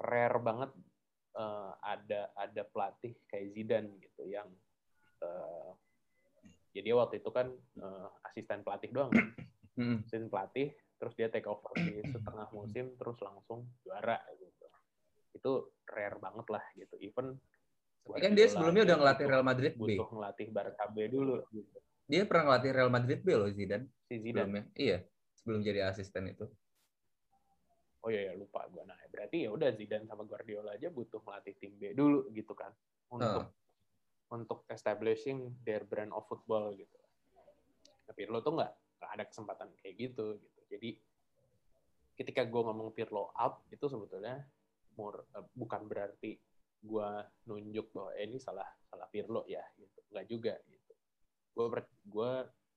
[0.00, 0.70] rare banget
[1.36, 3.92] uh, ada ada pelatih kayak Zidane
[6.84, 7.48] jadi waktu itu kan
[7.80, 9.32] uh, asisten pelatih doang kan
[10.04, 10.68] asisten pelatih
[11.00, 14.68] terus dia take over di setengah musim terus langsung juara gitu
[15.32, 15.52] itu
[15.88, 17.40] rare banget lah gitu even
[18.04, 19.96] tapi kan dia sebelumnya udah ngelatih Real Madrid B.
[19.96, 21.78] Butuh ngelatih Barca B dulu gitu.
[22.04, 23.88] Dia pernah ngelatih Real Madrid B loh Zidane.
[24.04, 24.44] Si Zidane.
[24.44, 24.64] Sebelumnya.
[24.76, 24.98] Iya,
[25.40, 26.44] sebelum jadi asisten itu.
[28.04, 29.00] Oh iya, ya lupa gue nah.
[29.08, 32.76] Berarti ya udah Zidane sama Guardiola aja butuh ngelatih tim B dulu gitu kan.
[33.08, 33.48] Untuk uh.
[34.34, 36.98] Untuk establishing their brand of football gitu.
[38.04, 40.60] Tapi lo tuh nggak ada kesempatan kayak gitu gitu.
[40.68, 40.90] Jadi
[42.18, 44.42] ketika gue ngomong Pirlo out itu sebetulnya
[44.98, 46.34] more, uh, bukan berarti
[46.84, 47.08] gue
[47.48, 49.98] nunjuk bahwa eh, ini salah salah Pirlo ya gitu.
[50.10, 50.84] Nggak juga gitu
[51.54, 52.32] gue ber, gue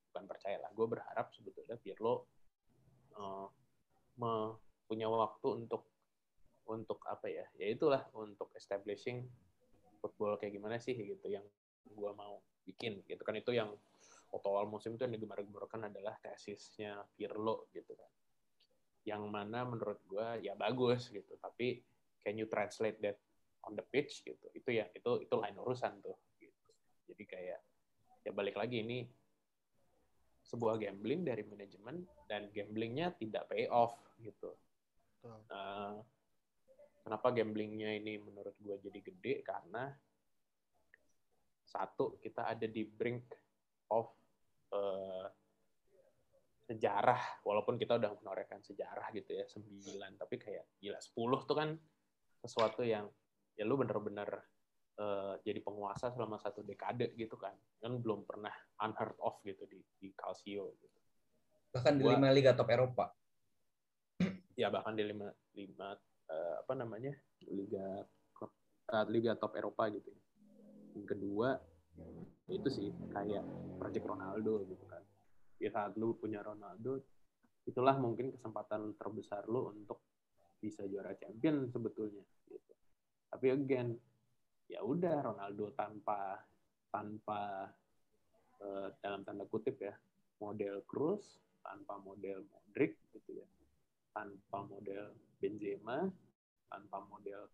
[0.09, 2.29] bukan percaya lah gue berharap sebetulnya Pirlo
[3.17, 3.49] uh,
[4.87, 5.89] punya waktu untuk
[6.69, 9.25] untuk apa ya ya itulah untuk establishing
[9.97, 11.43] football kayak gimana sih gitu yang
[11.87, 13.35] gue mau bikin gitu kan.
[13.37, 13.73] Itu yang
[14.31, 18.11] waktu awal musim itu yang digemar-gemarkan adalah tesisnya Pirlo gitu kan.
[19.07, 21.81] Yang mana menurut gue ya bagus gitu tapi
[22.21, 23.17] can you translate that
[23.65, 24.47] on the pitch gitu?
[24.51, 26.71] Itu ya itu itu lain urusan tuh gitu.
[27.07, 27.59] Jadi kayak
[28.27, 29.07] ya balik lagi ini
[30.47, 34.55] sebuah gambling dari manajemen dan gamblingnya tidak pay off gitu.
[35.27, 35.99] Nah,
[37.07, 39.33] kenapa gamblingnya ini menurut gue jadi gede?
[39.39, 39.87] Karena
[41.63, 43.31] satu kita ada di brink
[43.95, 44.11] of
[44.75, 45.23] uh,
[46.67, 47.47] sejarah.
[47.47, 51.69] Walaupun kita udah menorehkan sejarah gitu ya sembilan tapi kayak gila sepuluh tuh kan
[52.43, 53.07] sesuatu yang
[53.55, 54.27] ya lu bener-bener
[54.99, 57.55] uh, jadi penguasa selama satu dekade gitu kan.
[57.79, 58.51] Kan belum pernah
[58.83, 60.99] unheard of gitu di di Calcio gitu.
[61.71, 63.15] Bahkan di lima liga top Eropa.
[64.59, 65.95] Ya bahkan di lima lima
[66.31, 67.13] uh, apa namanya
[67.47, 68.03] liga
[68.91, 70.11] uh, liga top Eropa gitu
[70.97, 71.57] yang kedua
[72.47, 73.43] itu sih kayak
[73.77, 75.03] Project Ronaldo gitu kan.
[75.59, 77.03] Ya saat lu punya Ronaldo
[77.67, 79.99] itulah mungkin kesempatan terbesar lu untuk
[80.57, 82.73] bisa juara champion sebetulnya gitu.
[83.27, 83.93] Tapi again
[84.71, 86.39] ya udah Ronaldo tanpa
[86.87, 87.67] tanpa
[88.63, 89.93] uh, dalam tanda kutip ya
[90.39, 93.47] model Cruz tanpa model Modric gitu ya
[94.15, 96.05] tanpa model Benzema,
[96.67, 97.47] tanpa model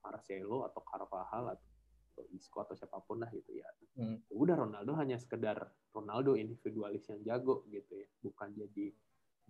[0.00, 3.68] Marcelo atau Carvajal atau Isco atau siapa pun lah gitu ya.
[3.96, 4.20] Hmm.
[4.32, 8.92] Udah Ronaldo hanya sekedar Ronaldo individualis yang jago gitu ya, bukan jadi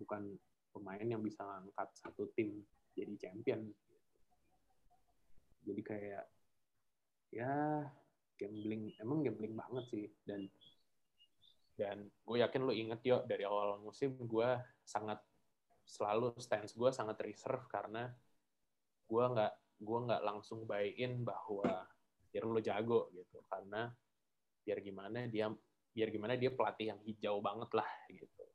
[0.01, 0.35] bukan
[0.71, 2.63] pemain yang bisa ngangkat satu tim
[2.95, 3.67] jadi champion.
[5.61, 6.25] Jadi kayak
[7.31, 7.85] ya
[8.35, 10.49] gambling emang gambling banget sih dan
[11.79, 14.49] dan gue yakin lo inget yo dari awal musim gue
[14.83, 15.21] sangat
[15.85, 18.09] selalu stance gue sangat reserve karena
[19.07, 21.83] gue nggak gue nggak langsung buy in bahwa
[22.31, 23.91] biar lo jago gitu karena
[24.63, 25.51] biar gimana dia
[25.91, 28.45] biar gimana dia pelatih yang hijau banget lah gitu.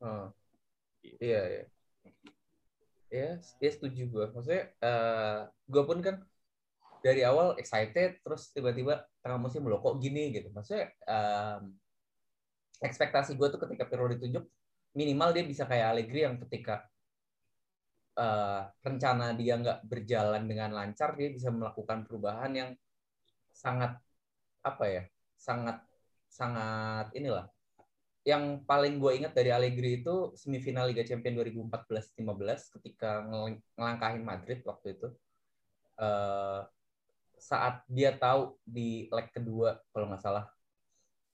[0.00, 0.26] Oh.
[1.04, 1.20] Gitu.
[1.20, 1.64] Iya iya.
[3.12, 4.24] Ya, ya setuju gue.
[4.32, 6.16] Maksudnya uh, eh, gue pun kan
[7.04, 10.48] dari awal excited terus tiba-tiba tengah musim lo kok gini gitu.
[10.54, 11.76] Maksudnya um,
[12.80, 14.48] ekspektasi gue tuh ketika Pirlo ditunjuk
[14.92, 16.84] minimal dia bisa kayak Allegri yang ketika
[18.16, 22.70] uh, rencana dia nggak berjalan dengan lancar dia bisa melakukan perubahan yang
[23.52, 23.96] sangat
[24.62, 25.02] apa ya
[25.36, 25.82] sangat
[26.32, 27.50] sangat inilah.
[28.22, 33.26] Yang paling gue ingat dari Allegri itu semifinal Liga Champions 2014-15 ketika
[33.74, 35.08] ngelangkahin Madrid waktu itu.
[35.98, 36.62] Uh,
[37.42, 40.46] saat dia tahu di leg kedua kalau nggak salah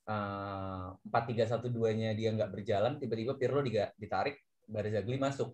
[0.08, 3.60] empat tiga satu duanya dia nggak berjalan tiba-tiba Pirlo
[4.00, 5.52] ditarik Barzagli masuk.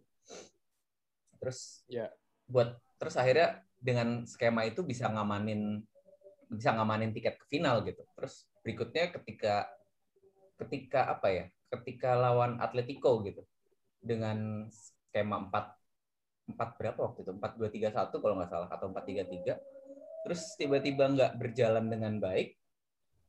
[1.42, 2.06] Terus ya.
[2.06, 2.10] yeah.
[2.46, 5.82] buat terus akhirnya dengan skema itu bisa ngamanin
[6.46, 8.06] bisa ngamanin tiket ke final gitu.
[8.14, 9.66] Terus berikutnya ketika
[10.54, 13.42] ketika apa ya ketika lawan Atletico gitu
[13.98, 15.74] dengan skema empat
[16.46, 17.32] empat berapa waktu itu?
[17.34, 19.58] Empat dua tiga satu kalau nggak salah atau empat tiga tiga.
[20.22, 22.54] Terus tiba-tiba nggak berjalan dengan baik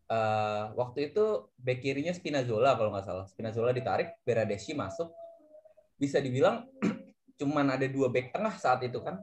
[0.09, 3.25] uh, waktu itu back kirinya Spinazzola kalau nggak salah.
[3.25, 5.09] Spinazzola ditarik, Beradeschi masuk.
[5.97, 6.67] Bisa dibilang
[7.39, 9.21] cuman ada dua back tengah saat itu kan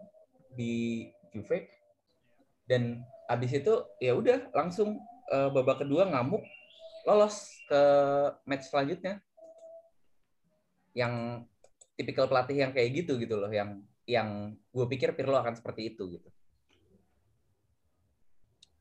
[0.55, 1.69] di Juve.
[2.67, 4.99] Dan habis itu ya udah langsung
[5.31, 6.43] uh, babak kedua ngamuk
[7.07, 7.83] lolos ke
[8.47, 9.21] match selanjutnya.
[10.93, 11.47] Yang
[11.97, 16.19] tipikal pelatih yang kayak gitu gitu loh yang yang gue pikir Pirlo akan seperti itu
[16.19, 16.29] gitu.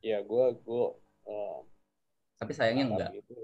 [0.02, 0.86] Ya, gue gue
[1.30, 1.62] uh,
[2.42, 3.12] tapi sayangnya enggak.
[3.22, 3.38] Itu,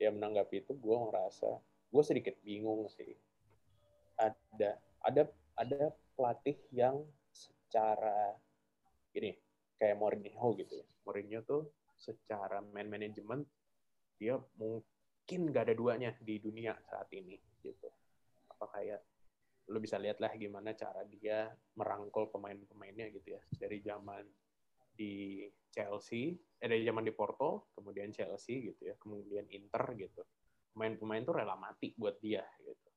[0.00, 1.50] ya menanggapi itu gue ngerasa
[1.92, 3.12] gue sedikit bingung sih.
[4.16, 5.22] Ada ada
[5.60, 8.32] ada pelatih yang secara
[9.12, 9.36] gini
[9.76, 10.86] kayak Mourinho gitu ya.
[11.04, 11.68] Mourinho tuh
[12.00, 13.44] secara man management
[14.16, 17.88] dia mungkin gak ada duanya di dunia saat ini gitu.
[18.48, 19.04] Apa kayak
[19.68, 24.24] lu bisa lihat lah gimana cara dia merangkul pemain-pemainnya gitu ya dari zaman
[25.00, 30.20] di Chelsea, eh dari zaman di Porto, kemudian Chelsea gitu ya, kemudian Inter gitu.
[30.76, 32.88] Pemain-pemain tuh rela mati buat dia gitu.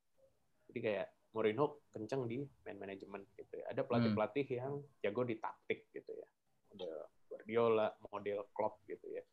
[0.68, 3.66] Jadi kayak Mourinho kenceng di man management gitu ya.
[3.72, 4.58] Ada pelatih-pelatih hmm.
[4.60, 6.28] yang jago di taktik gitu ya.
[6.74, 6.94] Model
[7.26, 9.24] Guardiola, model Klopp gitu ya.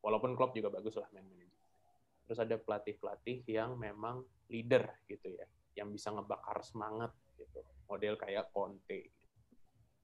[0.00, 1.62] Walaupun Klopp juga bagus lah man management.
[2.24, 5.44] Terus ada pelatih-pelatih yang memang leader gitu ya,
[5.76, 7.60] yang bisa ngebakar semangat gitu.
[7.84, 9.12] Model kayak Conte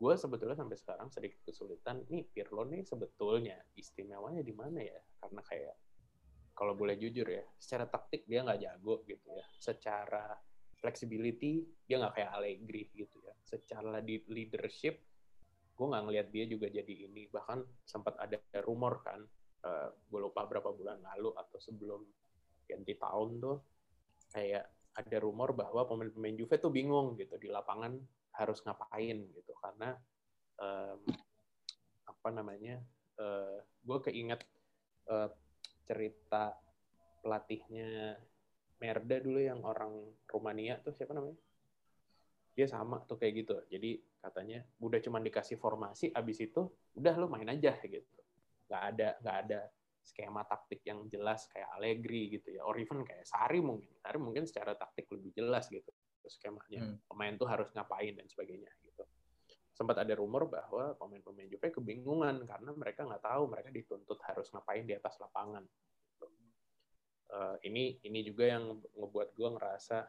[0.00, 4.96] gue sebetulnya sampai sekarang sedikit kesulitan nih Pirlo nih sebetulnya istimewanya di mana ya?
[5.20, 5.76] Karena kayak
[6.56, 9.44] kalau boleh jujur ya secara taktik dia nggak jago gitu ya.
[9.60, 10.32] Secara
[10.80, 13.36] flexibility dia nggak kayak Allegri gitu ya.
[13.44, 15.04] Secara di leadership
[15.76, 17.28] gue nggak ngelihat dia juga jadi ini.
[17.28, 22.00] Bahkan sempat ada rumor kan uh, eh, gue lupa berapa bulan lalu atau sebelum
[22.64, 23.56] ganti tahun tuh
[24.32, 24.64] kayak
[24.96, 28.00] ada rumor bahwa pemain-pemain Juve tuh bingung gitu di lapangan
[28.40, 29.52] harus ngapain gitu.
[29.60, 29.92] Karena
[30.56, 31.00] um,
[32.08, 32.80] apa namanya
[33.20, 34.40] uh, eh, gue keinget
[35.12, 35.28] uh,
[35.84, 36.56] cerita
[37.20, 38.16] pelatihnya
[38.80, 39.92] Merda dulu yang orang
[40.24, 41.36] Rumania tuh siapa namanya?
[42.56, 43.54] Dia sama tuh kayak gitu.
[43.68, 46.64] Jadi katanya udah cuma dikasih formasi abis itu
[46.96, 48.20] udah lo main aja gitu.
[48.72, 49.60] Nggak ada nggak ada
[50.00, 53.92] skema taktik yang jelas kayak Allegri gitu ya or even kayak Sari mungkin.
[54.00, 55.92] Sari mungkin secara taktik lebih jelas gitu
[56.28, 57.08] skemanya hmm.
[57.08, 59.06] pemain tuh harus ngapain dan sebagainya gitu
[59.80, 64.84] sempat ada rumor bahwa pemain-pemain Juve kebingungan karena mereka nggak tahu mereka dituntut harus ngapain
[64.84, 65.64] di atas lapangan.
[67.30, 70.04] Uh, ini ini juga yang ngebuat gue ngerasa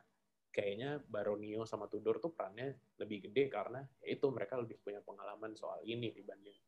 [0.52, 5.56] kayaknya Baronio sama Tudor tuh perannya lebih gede karena ya itu mereka lebih punya pengalaman
[5.56, 6.60] soal ini dibanding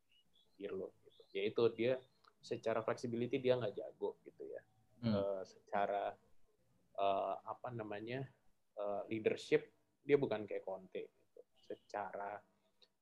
[0.55, 0.95] Pirlo.
[1.03, 1.21] Gitu.
[1.35, 1.99] Yaitu dia
[2.39, 4.61] secara flexibility dia nggak jago gitu ya.
[5.03, 5.11] Hmm.
[5.11, 6.15] Uh, secara
[6.95, 8.23] uh, apa namanya
[8.79, 9.69] uh, leadership
[10.03, 11.09] dia bukan kayak Conte.
[11.09, 11.41] Gitu.
[11.55, 12.37] Secara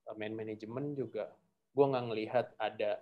[0.07, 1.34] uh, man management juga
[1.71, 2.99] gue nggak ngelihat ada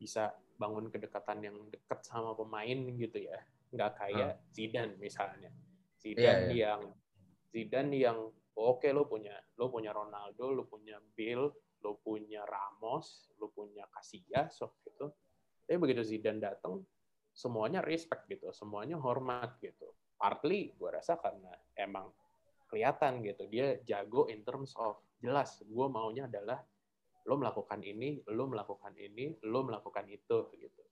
[0.00, 3.38] bisa bangun kedekatan yang dekat sama pemain gitu ya.
[3.70, 4.44] Nggak kayak hmm.
[4.50, 5.50] Zidane misalnya
[6.00, 6.56] Zidane yeah, yeah.
[6.56, 6.80] yang
[7.52, 8.18] Zidane yang
[8.56, 11.52] oke okay, lo punya lo punya Ronaldo, lo punya Bill,
[11.84, 15.12] lo punya Ramos, lo punya Casillas so gitu.
[15.68, 16.82] Tapi begitu Zidane datang,
[17.30, 19.92] semuanya respect gitu, semuanya hormat gitu.
[20.20, 21.48] Partly gue rasa karena
[21.80, 22.12] emang
[22.68, 23.48] kelihatan gitu.
[23.48, 26.60] Dia jago in terms of jelas gue maunya adalah
[27.24, 30.82] lo melakukan ini, lo melakukan ini, lo melakukan itu gitu.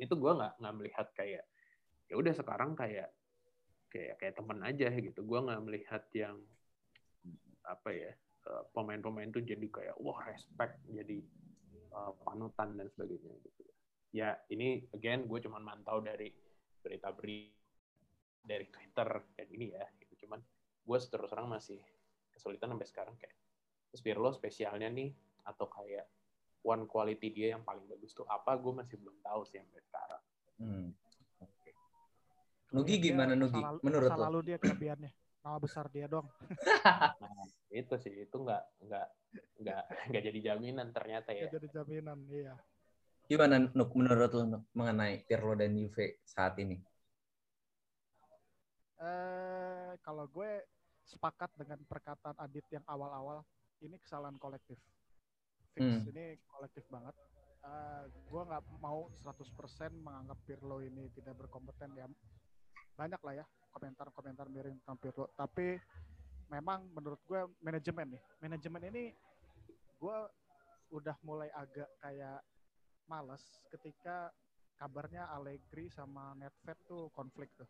[0.00, 1.44] Itu gue nggak nggak melihat kayak
[2.08, 3.12] ya udah sekarang kayak
[3.92, 5.20] kayak kayak teman aja gitu.
[5.20, 6.40] Gue nggak melihat yang
[7.68, 8.10] apa ya
[8.48, 11.20] eh, pemain-pemain tuh jadi kayak wah respect jadi
[11.92, 13.62] uh, panutan dan sebagainya gitu.
[14.16, 16.32] Ya ini again gue cuman mantau dari
[16.80, 17.59] berita berita
[18.40, 20.40] dari Twitter dan ini ya gitu cuman
[20.86, 21.78] gue terus terang masih
[22.32, 23.36] kesulitan sampai sekarang kayak
[23.90, 25.10] Pirlo spesialnya nih
[25.44, 26.06] atau kayak
[26.62, 30.22] one quality dia yang paling bagus tuh apa gue masih belum tahu sih sampai sekarang
[30.62, 30.88] hmm.
[32.70, 33.58] Nugi gimana Nugi?
[33.58, 34.22] Lalu, Menurut lo?
[34.30, 35.10] Lalu dia kelebihannya.
[35.42, 36.30] Nama besar dia dong.
[36.86, 37.14] nah,
[37.82, 39.06] itu sih itu nggak nggak
[39.58, 41.50] nggak nggak jadi jaminan ternyata ya.
[41.50, 42.54] Nggak jadi jaminan, iya.
[43.26, 46.78] Gimana Nuk menurut lo Nuk, mengenai Pirlo dan Juve saat ini?
[49.00, 50.50] Eh kalau gue
[51.08, 53.42] sepakat dengan perkataan Adit yang awal-awal
[53.80, 54.76] ini kesalahan kolektif.
[55.72, 56.10] Fix hmm.
[56.12, 57.16] ini kolektif banget.
[57.60, 59.36] Uh, gue nggak mau 100%
[59.92, 62.08] menganggap Pirlo ini tidak berkompeten ya
[62.96, 65.28] banyak lah ya komentar-komentar miring tentang Pirlo.
[65.36, 65.76] Tapi
[66.52, 69.04] memang menurut gue manajemen nih, manajemen ini
[70.00, 70.18] gue
[70.90, 72.40] udah mulai agak kayak
[73.06, 74.32] males ketika
[74.80, 77.68] kabarnya Allegri sama Nedved tuh konflik tuh.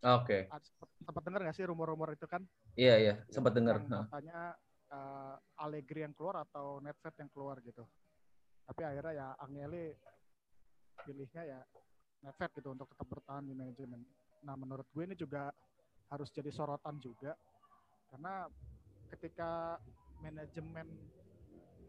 [0.00, 0.48] Oke.
[0.48, 0.72] Okay.
[1.04, 2.40] Sempat dengar gak sih rumor-rumor itu kan?
[2.72, 3.84] Iya iya, sempat dengar.
[3.84, 4.56] Katanya
[4.88, 7.84] uh, Allegri yang keluar atau Nedved yang keluar gitu.
[8.64, 9.92] Tapi akhirnya ya Angeli
[11.04, 11.60] pilihnya ya
[12.24, 14.00] Nedved gitu untuk tetap bertahan di manajemen.
[14.40, 15.52] Nah, menurut gue ini juga
[16.08, 17.36] harus jadi sorotan juga
[18.10, 18.50] karena
[19.14, 19.78] ketika
[20.18, 20.90] manajemen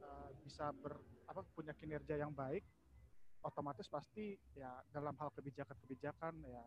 [0.03, 2.61] uh, bisa ber apa punya kinerja yang baik,
[3.41, 6.63] otomatis pasti ya dalam hal kebijakan-kebijakan ya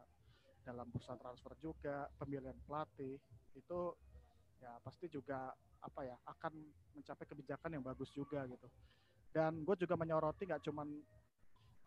[0.64, 3.20] dalam bursa transfer juga pemilihan pelatih
[3.54, 3.80] itu
[4.58, 5.52] ya pasti juga
[5.84, 6.52] apa ya akan
[6.96, 8.66] mencapai kebijakan yang bagus juga gitu
[9.36, 10.88] dan gue juga menyoroti nggak cuman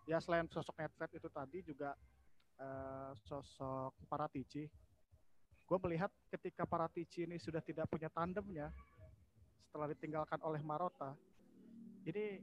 [0.08, 1.92] ya selain sosok Nedved itu tadi juga
[2.64, 4.64] uh, sosok Paratici,
[5.68, 8.72] gue melihat ketika Paratici ini sudah tidak punya tandemnya
[9.68, 11.12] setelah ditinggalkan oleh Marota,
[12.08, 12.40] ini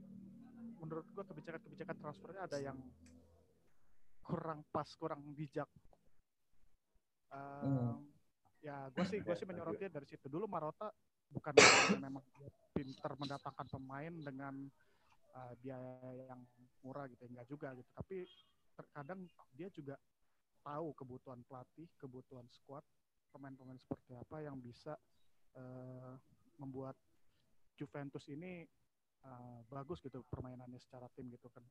[0.77, 2.77] menurut gue kebijakan-kebijakan transfernya ada yang
[4.21, 5.67] kurang pas, kurang bijak.
[7.35, 8.03] Hmm.
[8.65, 10.89] Ya, gue sih gue sih menyorotnya dari situ dulu Marota
[11.29, 11.53] bukan
[12.01, 12.23] memang
[12.73, 14.55] pinter mendatangkan pemain dengan
[15.37, 16.41] uh, biaya yang
[16.81, 18.25] murah gitu enggak juga gitu tapi
[18.75, 19.95] terkadang dia juga
[20.65, 22.81] tahu kebutuhan pelatih, kebutuhan squad,
[23.29, 24.97] pemain-pemain seperti apa yang bisa
[25.55, 26.17] uh,
[26.57, 26.97] membuat
[27.77, 28.65] Juventus ini
[29.23, 31.61] uh, bagus gitu permainannya secara tim gitu kan.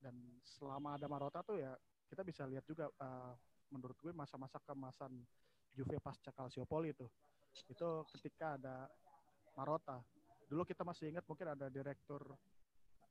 [0.00, 1.76] Dan selama ada Marotta tuh ya
[2.08, 3.36] kita bisa lihat juga uh,
[3.72, 5.10] menurut gue masa-masa kemasan
[5.72, 7.08] Juve pasca Calciopoli itu.
[7.72, 8.86] Itu ketika ada
[9.56, 10.04] Marotta.
[10.48, 12.20] Dulu kita masih ingat mungkin ada direktur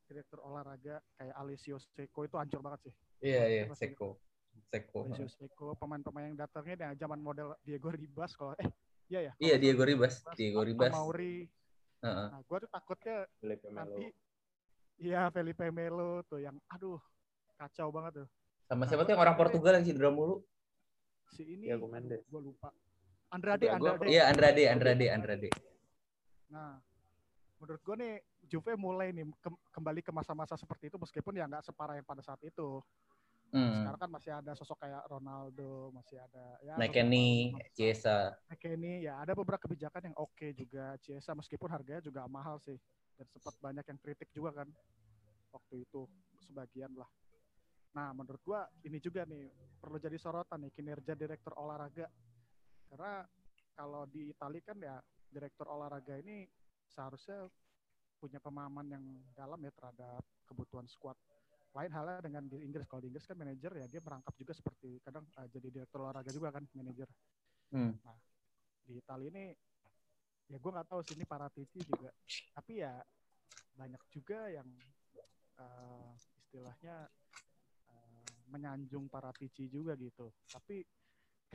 [0.05, 2.93] direktur olahraga kayak Alessio Seco itu hancur banget sih.
[3.26, 4.22] Iya iya Seco.
[4.70, 5.09] Seco.
[5.09, 8.70] Alessio Seco pemain-pemain yang datangnya yang zaman model Diego Ribas kalau eh
[9.09, 9.34] iya ya.
[9.41, 10.22] Iya Diego Ribas.
[10.38, 10.93] Diego Ribas.
[10.93, 11.47] Mauri.
[12.01, 12.28] Uh -huh.
[12.34, 13.78] Nah, gue tuh takutnya Felipe Melo.
[13.78, 14.05] nanti
[15.01, 17.01] Iya Felipe Melo tuh yang aduh
[17.57, 18.30] kacau banget tuh.
[18.72, 20.39] Sama siapa tuh yang orang Portugal yang cedera mulu?
[21.36, 22.72] Si ini gue lupa.
[23.28, 24.07] Andrade, Andrade.
[24.07, 25.49] Iya Andrade, Andrade, Andrade.
[26.47, 26.80] Nah,
[27.59, 28.13] menurut gue nih
[28.47, 32.24] Juve mulai nih ke kembali ke masa-masa seperti itu meskipun ya nggak separah yang pada
[32.24, 32.80] saat itu.
[33.51, 33.84] Hmm.
[33.84, 38.32] Sekarang kan masih ada sosok kayak Ronaldo, masih ada ya McKennie, Chiesa.
[38.47, 42.80] McKennie ya ada beberapa kebijakan yang oke okay juga Chiesa meskipun harganya juga mahal sih
[43.19, 44.67] dan sempat banyak yang kritik juga kan
[45.51, 46.07] waktu itu
[46.47, 47.11] sebagian lah.
[47.92, 52.08] Nah, menurut gua ini juga nih perlu jadi sorotan nih kinerja direktur olahraga.
[52.88, 53.24] Karena
[53.76, 54.96] kalau di Italia kan ya
[55.32, 56.48] direktur olahraga ini
[56.88, 57.48] seharusnya
[58.20, 61.18] punya pemahaman yang dalam ya terhadap kebutuhan squad.
[61.72, 62.86] Lain halnya dengan di Inggris.
[62.86, 66.30] Kalau di Inggris kan manajer ya dia merangkap juga seperti kadang uh, jadi direktur olahraga
[66.30, 67.08] juga kan manajer.
[67.72, 67.96] Hmm.
[68.04, 68.18] Nah
[68.86, 69.46] di Italia ini
[70.52, 72.12] ya gue nggak tahu sih ini para Titi juga.
[72.54, 73.00] Tapi ya
[73.72, 74.68] banyak juga yang
[75.58, 76.12] uh,
[76.44, 77.08] istilahnya
[78.52, 80.28] menyanjung para Titi juga gitu.
[80.52, 80.84] Tapi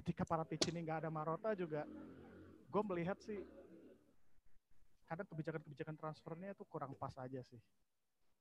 [0.01, 1.85] ketika para Titi ini nggak ada Marota juga
[2.67, 3.41] gue melihat sih
[5.07, 7.61] kadang kebijakan-kebijakan transfernya itu kurang pas aja sih.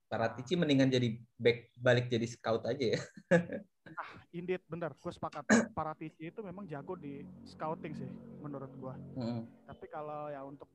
[0.06, 0.62] Paratici nah.
[0.62, 3.00] mendingan jadi back balik jadi scout aja ya.
[4.02, 5.46] ah, indeed bener, gue sepakat.
[5.74, 8.10] Paratici itu memang jago di scouting sih
[8.42, 8.94] menurut gue.
[9.18, 9.42] Hmm.
[9.66, 10.70] Tapi kalau ya untuk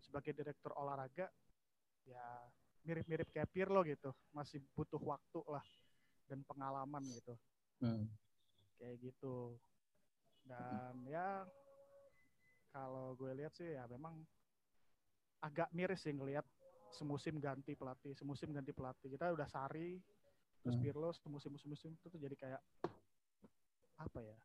[0.00, 1.28] sebagai direktur olahraga
[2.08, 2.24] ya
[2.84, 5.64] mirip-mirip kayak Pirlo gitu, masih butuh waktu lah
[6.30, 7.34] dan pengalaman gitu.
[7.82, 8.06] Hmm.
[8.78, 9.58] Kayak gitu.
[10.46, 11.42] Dan ya
[12.70, 14.22] kalau gue lihat sih ya memang
[15.42, 16.46] agak miris sih ngelihat
[16.94, 19.10] semusim ganti pelatih, semusim ganti pelatih.
[19.10, 19.98] Kita udah Sari,
[20.62, 20.84] terus hmm.
[20.86, 22.62] Pirlo, semusim musim itu tuh jadi kayak
[23.98, 24.38] apa ya?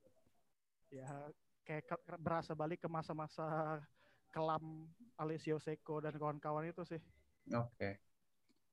[0.89, 1.09] Ya
[1.65, 3.81] kayak ke, berasa balik ke masa-masa
[4.29, 7.01] kelam Alessio Seco dan kawan-kawan itu sih.
[7.53, 7.69] Oke.
[7.77, 7.93] Okay.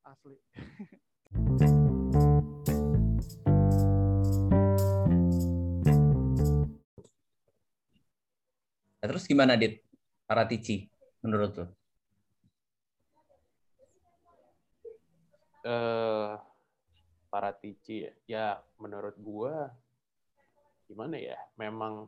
[0.02, 0.38] Asli.
[9.02, 9.82] Nah, terus gimana Dit?
[10.30, 10.86] Paratici
[11.26, 11.66] menurut lo?
[15.66, 16.38] uh,
[17.26, 18.46] Paratici ya, ya
[18.78, 19.74] menurut gua
[20.86, 21.34] gimana ya?
[21.58, 22.06] Memang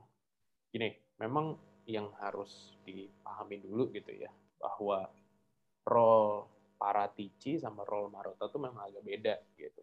[0.71, 1.59] gini, memang
[1.91, 4.31] yang harus dipahami dulu gitu ya
[4.63, 5.11] bahwa
[5.91, 6.47] role
[6.79, 9.83] Paratici sama role Marotta tuh memang agak beda gitu.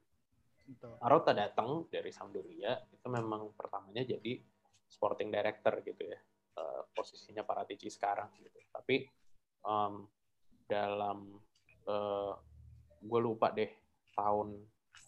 [1.03, 4.39] Marotta datang dari Sampdoria itu memang pertamanya jadi
[4.88, 6.20] sporting director gitu ya
[6.57, 8.59] uh, posisinya Paratici sekarang gitu.
[8.71, 9.07] Tapi
[9.63, 10.07] um,
[10.67, 11.35] dalam
[11.87, 12.33] uh,
[13.01, 13.69] gue lupa deh
[14.15, 14.55] tahun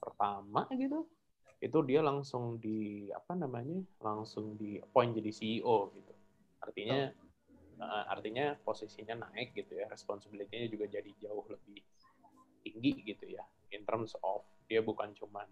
[0.01, 1.07] pertama gitu
[1.63, 6.13] itu dia langsung di apa namanya langsung di appoint jadi CEO gitu
[6.59, 7.07] artinya
[7.79, 7.79] oh.
[7.79, 11.79] uh, artinya posisinya naik gitu ya responsibility-nya juga jadi jauh lebih
[12.67, 15.47] tinggi gitu ya in terms of dia bukan cuman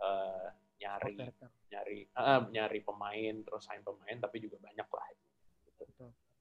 [0.00, 0.48] uh,
[0.80, 1.14] nyari
[1.70, 5.06] nyari uh, nyari pemain terus sign pemain tapi juga banyak lah
[5.66, 5.84] gitu.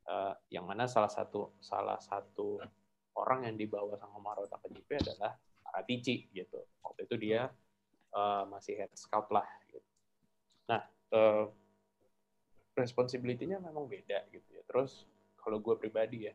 [0.03, 2.59] Uh, yang mana salah satu salah satu
[3.15, 6.59] orang yang dibawa sama Marotta ke JP adalah Paratici gitu.
[6.81, 7.49] Waktu itu dia
[8.13, 9.45] uh, masih head scout lah.
[9.69, 9.81] Gitu.
[10.69, 10.81] Nah,
[11.13, 11.45] uh,
[12.77, 14.63] responsibility-nya memang beda gitu ya.
[14.65, 15.05] Terus
[15.38, 16.34] kalau gue pribadi ya,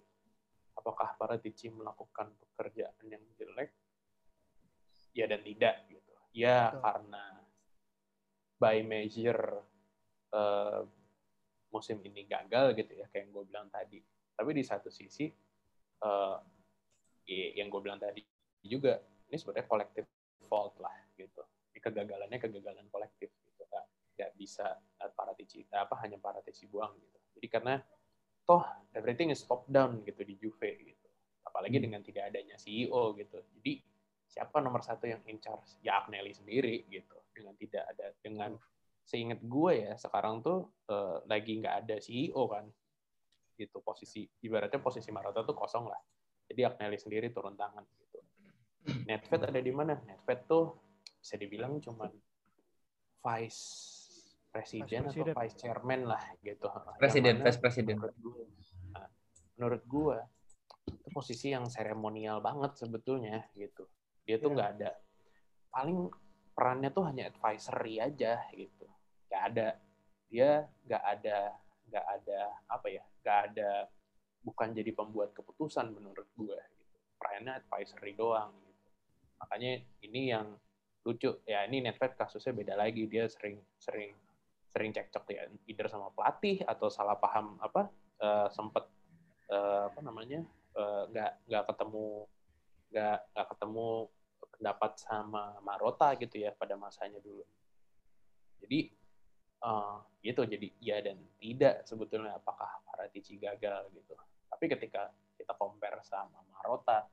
[0.78, 3.70] apakah Paratici melakukan pekerjaan yang jelek?
[5.14, 6.14] Ya dan tidak gitu.
[6.34, 6.82] Ya Betul.
[6.82, 7.24] karena
[8.59, 9.63] by measure
[10.35, 10.83] uh,
[11.71, 13.99] musim ini gagal gitu ya, kayak yang gue bilang tadi.
[14.35, 15.31] Tapi di satu sisi
[16.05, 16.37] uh,
[17.29, 18.25] yang gue bilang tadi
[18.65, 18.97] juga
[19.29, 20.05] ini sebenarnya kolektif
[20.49, 21.45] fault lah gitu.
[21.75, 23.63] Ini kegagalannya kegagalan kolektif gitu.
[23.69, 23.85] Gak,
[24.17, 24.67] gak bisa
[24.99, 27.19] eh, para tici apa hanya para tici buang gitu.
[27.39, 27.75] Jadi karena
[28.49, 28.65] toh
[28.97, 31.07] everything is top down gitu di Juve gitu.
[31.45, 31.85] Apalagi hmm.
[31.85, 33.39] dengan tidak adanya CEO gitu.
[33.61, 33.73] Jadi
[34.29, 35.77] siapa nomor satu yang in charge?
[35.85, 37.17] Ya Agnelli sendiri gitu.
[37.39, 38.51] Dengan tidak ada dengan
[39.07, 42.66] seingat gue ya sekarang tuh uh, lagi nggak ada CEO kan
[43.57, 45.97] gitu posisi ibaratnya posisi Marotta tuh kosong lah
[46.49, 48.18] jadi Agnelli sendiri turun tangan gitu.
[49.05, 50.01] Netfed ada di mana?
[50.01, 50.64] Netfed tuh
[51.20, 52.09] bisa dibilang cuma
[53.20, 53.62] vice
[54.49, 56.64] presiden atau vice chairman lah gitu.
[56.97, 58.01] Presiden, vice presiden.
[58.01, 58.45] Menurut gue,
[58.97, 59.09] nah,
[59.61, 60.18] menurut gue
[60.89, 63.84] itu posisi yang seremonial banget sebetulnya gitu.
[64.24, 64.57] Dia tuh iya.
[64.57, 64.91] nggak ada
[65.68, 66.09] paling
[66.59, 68.91] perannya tuh hanya advisory aja gitu.
[69.31, 69.69] Nggak ada
[70.27, 71.39] dia nggak ada
[71.87, 73.71] nggak ada apa ya nggak ada
[74.43, 76.99] bukan jadi pembuat keputusan menurut gue gitu.
[77.15, 78.91] Perannya advisory doang gitu.
[79.39, 80.59] Makanya ini yang
[81.07, 84.19] lucu ya ini Netflix kasusnya beda lagi dia sering sering
[84.69, 87.89] sering cekcok ya either sama pelatih atau salah paham apa
[88.21, 88.85] uh, sempet
[89.49, 90.45] uh, apa namanya
[90.77, 92.09] eh, nggak uh, nggak ketemu
[92.93, 93.89] nggak nggak ketemu
[94.59, 97.47] pendapat sama Marota gitu ya pada masanya dulu
[98.59, 98.91] jadi
[99.63, 106.03] uh, gitu jadi ya dan tidak sebetulnya apakah Paratici gagal gitu tapi ketika kita compare
[106.03, 107.07] sama Marota,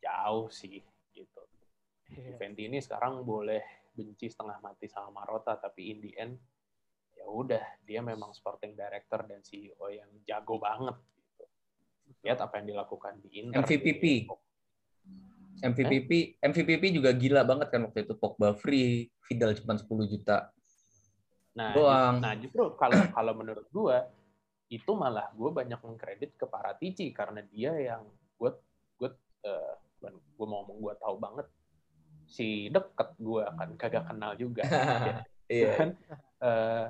[0.00, 0.80] jauh sih
[1.12, 1.42] gitu.
[2.08, 2.34] Yeah.
[2.34, 6.34] Juventus ini sekarang boleh benci setengah mati sama Marota, tapi in the end
[7.12, 11.44] ya udah dia memang sporting director dan CEO yang jago banget gitu.
[12.24, 13.60] Lihat apa yang dilakukan di Inter.
[13.60, 14.30] MVPP.
[15.60, 16.48] MVPP, eh?
[16.48, 20.48] MVPP juga gila banget kan waktu itu Pogba free, Fidel cuma 10 juta.
[21.54, 22.16] Nah, doang.
[22.18, 24.08] Nah, justru kalau kalau menurut gua
[24.70, 28.06] itu malah gue banyak mengkredit ke Paratici karena dia yang
[28.38, 28.50] gue
[29.42, 31.46] uh, gue mau ngomong gue tahu banget
[32.30, 34.62] si deket gue kan kagak kenal juga
[35.50, 35.88] iya kan
[36.46, 36.86] uh,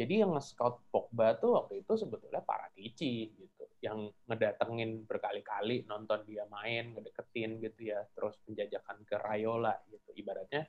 [0.00, 6.44] jadi yang nge-scout Pogba tuh waktu itu sebetulnya Paratici gitu yang ngedatengin berkali-kali nonton dia
[6.52, 10.68] main ngedeketin gitu ya terus penjajakan ke Rayola gitu ibaratnya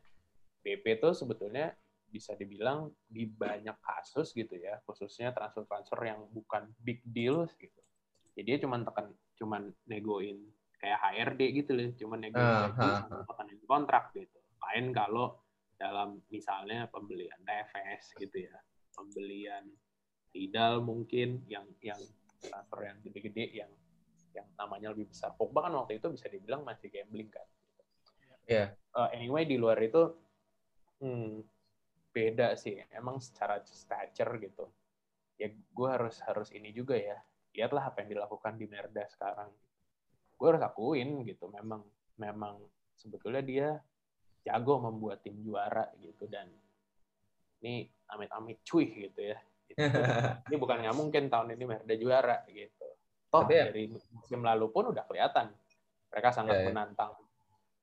[0.63, 1.75] BP tuh sebetulnya
[2.11, 7.81] bisa dibilang di banyak kasus gitu ya khususnya transfer-transfer yang bukan big deal gitu
[8.35, 10.39] jadi dia cuma tekan cuman negoin
[10.81, 13.65] kayak HRD gitu loh, cuma negoin uh, uh, uh.
[13.69, 14.39] kontrak gitu.
[14.65, 15.37] Lain kalau
[15.77, 18.57] dalam misalnya pembelian TFS gitu ya,
[18.97, 19.69] pembelian
[20.31, 21.99] Tidal mungkin yang yang
[22.41, 23.71] transfer yang gede-gede yang
[24.31, 25.35] yang namanya lebih besar.
[25.35, 27.47] Pogba kan waktu itu bisa dibilang masih gambling kan.
[28.49, 28.73] Yeah.
[28.91, 30.11] Uh, anyway di luar itu
[31.03, 31.45] hmm,
[32.11, 32.81] beda sih.
[32.91, 34.65] Emang secara stature gitu.
[35.37, 37.19] Ya gue harus harus ini juga ya.
[37.51, 39.51] Lihatlah apa yang dilakukan di Merda sekarang
[40.41, 41.85] gue harus akuin gitu memang
[42.17, 42.57] memang
[42.97, 43.69] sebetulnya dia
[44.41, 46.49] jago membuat tim juara gitu dan
[47.61, 49.37] ini amit-amit cuy gitu ya
[49.73, 49.99] gitu.
[50.51, 52.87] ini bukan nggak mungkin tahun ini Merda juara gitu
[53.31, 55.51] toh ya, dari musim lalu pun udah kelihatan
[56.11, 56.67] mereka sangat ya, ya.
[56.67, 57.11] menantang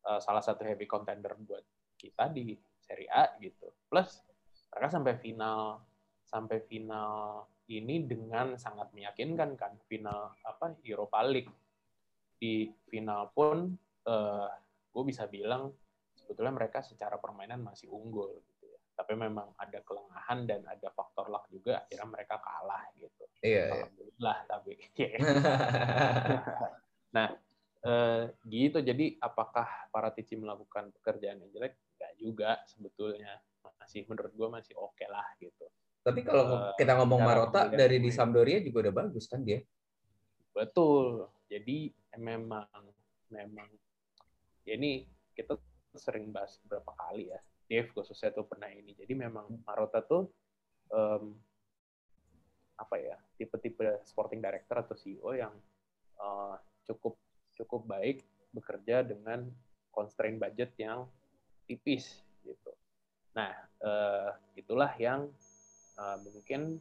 [0.05, 1.65] uh, salah satu heavy contender buat
[1.97, 4.21] kita di Serie A gitu plus
[4.69, 5.81] mereka sampai final
[6.29, 11.53] sampai final ini dengan sangat meyakinkan kan final apa Europa League
[12.39, 13.75] di final pun
[14.07, 14.49] uh, eh,
[14.95, 15.69] gue bisa bilang
[16.15, 18.41] sebetulnya mereka secara permainan masih unggul.
[18.99, 23.25] Tapi memang ada kelengahan dan ada faktor luck juga akhirnya mereka kalah gitu.
[23.47, 23.47] Iya.
[23.47, 23.65] iya.
[23.79, 24.49] Alhamdulillah iya.
[24.51, 24.73] tapi.
[27.17, 27.29] nah
[27.87, 31.79] uh, gitu jadi apakah para Tici melakukan pekerjaan yang jelek?
[31.95, 33.39] Enggak juga sebetulnya
[33.79, 35.67] masih menurut gue masih oke okay lah gitu.
[36.03, 39.63] Tapi kalau uh, kita ngomong Marota dari di Sampdoria juga udah bagus kan dia?
[40.51, 41.31] Betul.
[41.47, 42.67] Jadi memang
[43.31, 43.69] memang
[44.67, 45.55] ya ini kita
[45.97, 47.41] sering bahas berapa kali ya.
[47.69, 48.97] Dave khususnya tuh pernah ini.
[48.97, 50.33] Jadi memang Marota tuh
[50.89, 51.37] um,
[52.81, 55.53] apa ya tipe-tipe sporting director atau CEO yang
[56.17, 56.57] uh,
[56.89, 57.21] cukup
[57.59, 58.25] cukup baik
[58.57, 59.45] bekerja dengan
[59.93, 61.05] constraint budget yang
[61.69, 62.73] tipis gitu.
[63.37, 63.53] Nah
[63.85, 65.29] uh, itulah yang
[66.01, 66.81] uh, mungkin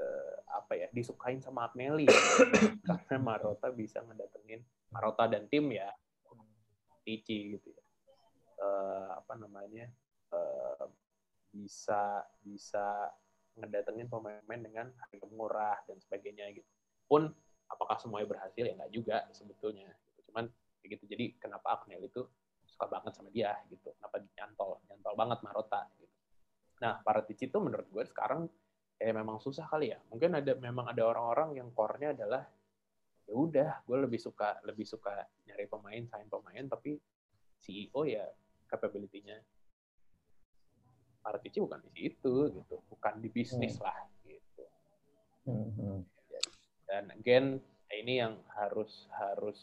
[0.00, 2.08] uh, apa ya disukain sama Agnelli
[2.88, 5.92] karena Marota bisa ngedatengin Marota dan tim ya
[7.04, 7.83] Tici gitu ya
[8.64, 9.86] uh, apa namanya
[10.32, 10.88] uh,
[11.52, 13.12] bisa bisa
[13.54, 16.66] ngedatengin pemain-pemain dengan harga murah dan sebagainya gitu.
[17.06, 17.30] Pun
[17.70, 18.64] apakah semuanya berhasil?
[18.66, 19.92] Ya nggak juga sebetulnya.
[20.10, 20.32] Gitu.
[20.32, 20.50] cuman
[20.82, 21.04] kayak gitu.
[21.06, 22.26] Jadi kenapa Agnelli itu
[22.66, 23.94] suka banget sama dia gitu?
[24.00, 24.82] Kenapa nyantol?
[24.90, 26.14] Nyantol banget Marota gitu.
[26.82, 28.50] Nah para Tici itu menurut gue sekarang
[28.98, 29.98] kayak memang susah kali ya.
[30.10, 32.42] Mungkin ada memang ada orang-orang yang core-nya adalah
[33.24, 37.00] ya udah, gue lebih suka lebih suka nyari pemain, sign pemain, tapi
[37.64, 38.26] CEO ya
[38.74, 39.38] capability-nya
[41.24, 43.84] Paratici bukan di situ gitu, bukan di bisnis hmm.
[43.88, 43.96] lah
[44.28, 44.64] gitu.
[45.48, 46.04] Hmm.
[46.84, 47.64] Dan again
[47.96, 49.56] ini yang harus harus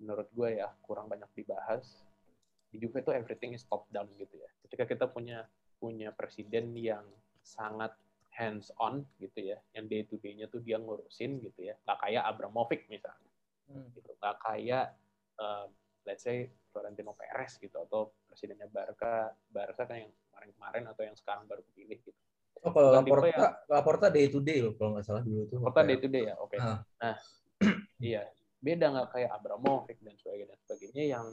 [0.00, 2.00] menurut gue ya kurang banyak dibahas.
[2.72, 4.48] Di Juve itu everything is top down gitu ya.
[4.64, 5.44] Ketika kita punya
[5.76, 7.04] punya presiden yang
[7.44, 7.92] sangat
[8.34, 12.24] hands on gitu ya yang day to day-nya tuh dia ngurusin gitu ya nggak kayak
[12.26, 13.30] Abramovich misalnya
[13.70, 13.94] hmm.
[13.94, 14.86] gitu nggak kayak
[15.38, 15.70] uh,
[16.02, 21.46] let's say Florentino Perez gitu atau presidennya Barca Barca kan yang kemarin-kemarin atau yang sekarang
[21.46, 22.18] baru kepilih gitu
[22.64, 25.60] Oh, kalau Laporta, yang, Laporta day to day loh kalau nggak salah dulu tuh.
[25.60, 26.56] Laporta day to day ya, oke.
[26.56, 26.64] Okay.
[26.64, 26.80] Ah.
[26.80, 27.16] Nah,
[28.00, 28.24] iya,
[28.64, 31.26] beda nggak kayak Abramovich dan sebagainya dan sebagainya yang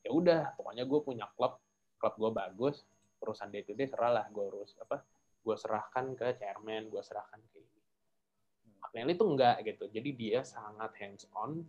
[0.00, 1.60] ya udah, pokoknya gue punya klub,
[2.00, 2.88] klub gue bagus,
[3.20, 5.04] perusahaan day to day seralah gue urus apa
[5.40, 7.80] gue serahkan ke chairman, gue serahkan ke ini.
[8.80, 9.84] Agnelli itu enggak gitu.
[9.88, 11.64] Jadi dia sangat hands on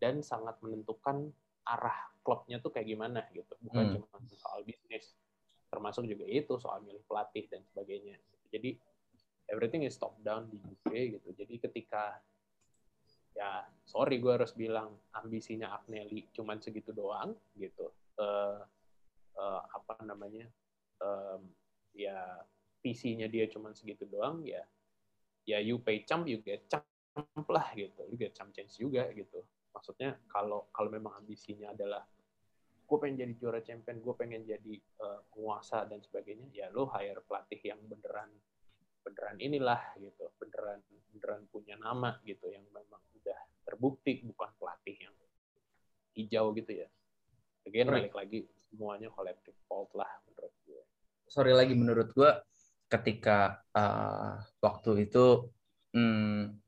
[0.00, 1.32] dan sangat menentukan
[1.64, 3.54] arah klubnya tuh kayak gimana gitu.
[3.64, 3.94] Bukan hmm.
[4.00, 5.16] cuma soal bisnis,
[5.68, 8.16] termasuk juga itu soal milih pelatih dan sebagainya.
[8.52, 8.76] Jadi
[9.50, 11.28] everything is top down di UK gitu.
[11.36, 12.20] Jadi ketika
[13.34, 17.90] ya sorry gue harus bilang ambisinya Agnelli cuman segitu doang gitu.
[18.16, 18.62] Uh,
[19.36, 20.46] uh, apa namanya?
[21.02, 21.50] Um,
[21.94, 22.42] ya
[22.84, 24.60] PC-nya dia cuma segitu doang ya
[25.48, 29.40] ya you pay champ you get champ lah gitu you get champ chance juga gitu
[29.74, 32.06] maksudnya kalau kalau memang ambisinya adalah
[32.84, 37.24] gue pengen jadi juara champion gue pengen jadi uh, penguasa dan sebagainya ya lo hire
[37.26, 38.30] pelatih yang beneran
[39.02, 40.80] beneran inilah gitu beneran
[41.12, 45.14] beneran punya nama gitu yang memang udah terbukti bukan pelatih yang
[46.14, 46.88] hijau gitu ya
[47.66, 48.06] again right.
[48.06, 50.82] balik lagi semuanya collective fault lah menurut gue
[51.26, 52.30] sorry lagi menurut gue
[52.86, 55.50] ketika uh, waktu itu
[55.96, 56.63] hmm,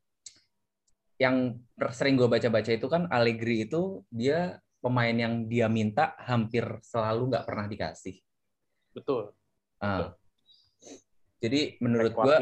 [1.16, 1.56] yang
[1.92, 7.46] sering gue baca-baca itu kan Allegri itu dia pemain yang dia minta hampir selalu nggak
[7.48, 8.16] pernah dikasih.
[8.92, 9.32] Betul.
[9.80, 10.12] Uh,
[11.36, 12.36] Jadi menurut gue,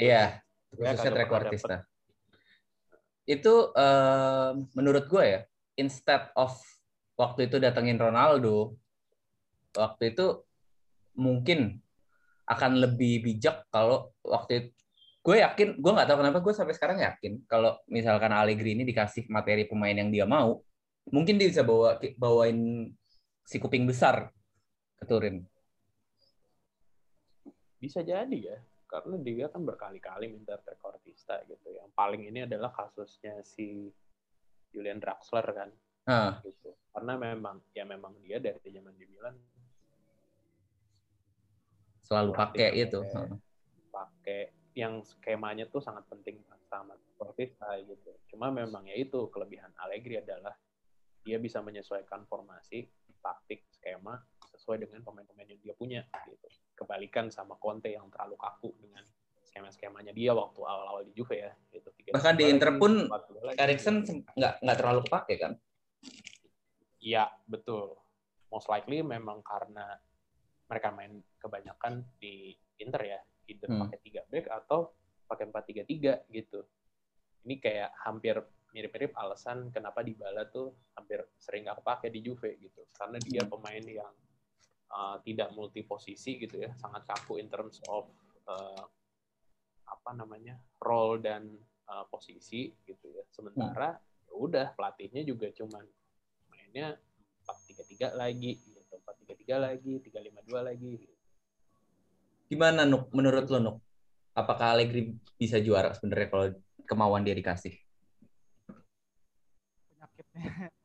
[0.00, 0.40] iya,
[0.72, 1.84] khususnya trequartista.
[3.28, 5.40] Itu uh, menurut gue ya,
[5.76, 6.56] instead of
[7.20, 8.76] waktu itu datengin Ronaldo,
[9.76, 10.40] waktu itu
[11.12, 11.84] mungkin
[12.48, 14.70] akan lebih bijak kalau waktu itu
[15.30, 19.30] gue yakin gue nggak tahu kenapa gue sampai sekarang yakin kalau misalkan Allegri ini dikasih
[19.30, 20.58] materi pemain yang dia mau
[21.14, 22.90] mungkin dia bisa bawa bawain
[23.46, 24.30] si kuping besar
[24.98, 25.42] ke Turin.
[27.78, 28.58] Bisa jadi ya
[28.90, 31.70] karena dia kan berkali-kali minta rekortista gitu.
[31.70, 33.88] Yang paling ini adalah kasusnya si
[34.74, 35.70] Julian Draxler kan.
[36.10, 36.42] Ah.
[36.42, 36.74] gitu.
[36.90, 39.36] Karena memang ya memang dia dari zaman di Milan.
[42.02, 42.98] Selalu pakai itu
[43.90, 48.16] pakai yang skemanya tuh sangat penting sama Sportiva gitu.
[48.32, 50.56] Cuma memang ya itu kelebihan Allegri adalah
[51.20, 52.88] dia bisa menyesuaikan formasi,
[53.20, 54.16] taktik, skema
[54.56, 56.48] sesuai dengan pemain-pemain yang dia punya gitu.
[56.72, 59.04] Kebalikan sama Conte yang terlalu kaku dengan
[59.44, 61.90] skema-skemanya dia waktu awal-awal di Juve ya gitu.
[62.14, 63.10] Bahkan di Inter pun
[63.58, 65.52] Erikson nggak nggak terlalu pakai kan?
[67.00, 67.98] Iya, betul.
[68.48, 69.98] Most likely memang karena
[70.70, 73.20] mereka main kebanyakan di Inter ya
[73.50, 73.82] either hmm.
[73.86, 74.94] pakai tiga back atau
[75.26, 76.62] pakai empat tiga tiga gitu
[77.46, 78.38] ini kayak hampir
[78.70, 83.42] mirip-mirip alasan kenapa di Bala tuh hampir sering nggak kepake di Juve gitu karena dia
[83.42, 83.50] hmm.
[83.50, 84.14] pemain yang
[84.94, 88.06] uh, tidak multi posisi gitu ya sangat kaku in terms of
[88.46, 88.84] uh,
[89.90, 91.50] apa namanya role dan
[91.90, 94.30] uh, posisi gitu ya sementara hmm.
[94.30, 95.82] ya udah pelatihnya juga cuman
[96.54, 96.94] mainnya
[97.42, 101.19] empat tiga tiga lagi gitu empat tiga tiga lagi tiga lima dua lagi gitu.
[102.50, 103.76] Gimana Nuk menurut lo Nuk?
[104.34, 106.46] Apakah Allegri bisa juara sebenarnya kalau
[106.82, 107.78] kemauan dia dikasih?
[109.94, 110.42] Penyakitnya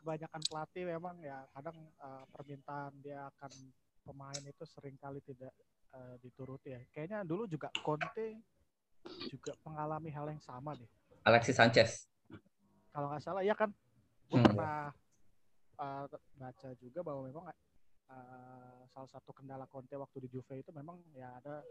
[0.00, 3.52] kebanyakan pelatih memang ya kadang uh, permintaan dia akan
[4.04, 5.56] pemain itu sering kali tidak
[5.96, 6.80] uh, dituruti ya.
[6.92, 8.36] Kayaknya dulu juga Conte
[9.32, 10.88] juga mengalami hal yang sama deh.
[11.24, 12.04] Alexis Sanchez.
[12.92, 13.72] Kalau nggak salah ya kan,
[14.28, 14.46] gue hmm.
[14.52, 14.92] pernah
[15.80, 16.04] uh,
[16.36, 17.44] baca juga bahwa memang
[18.12, 21.62] uh, salah satu kendala Conte waktu di Juve itu memang ya ada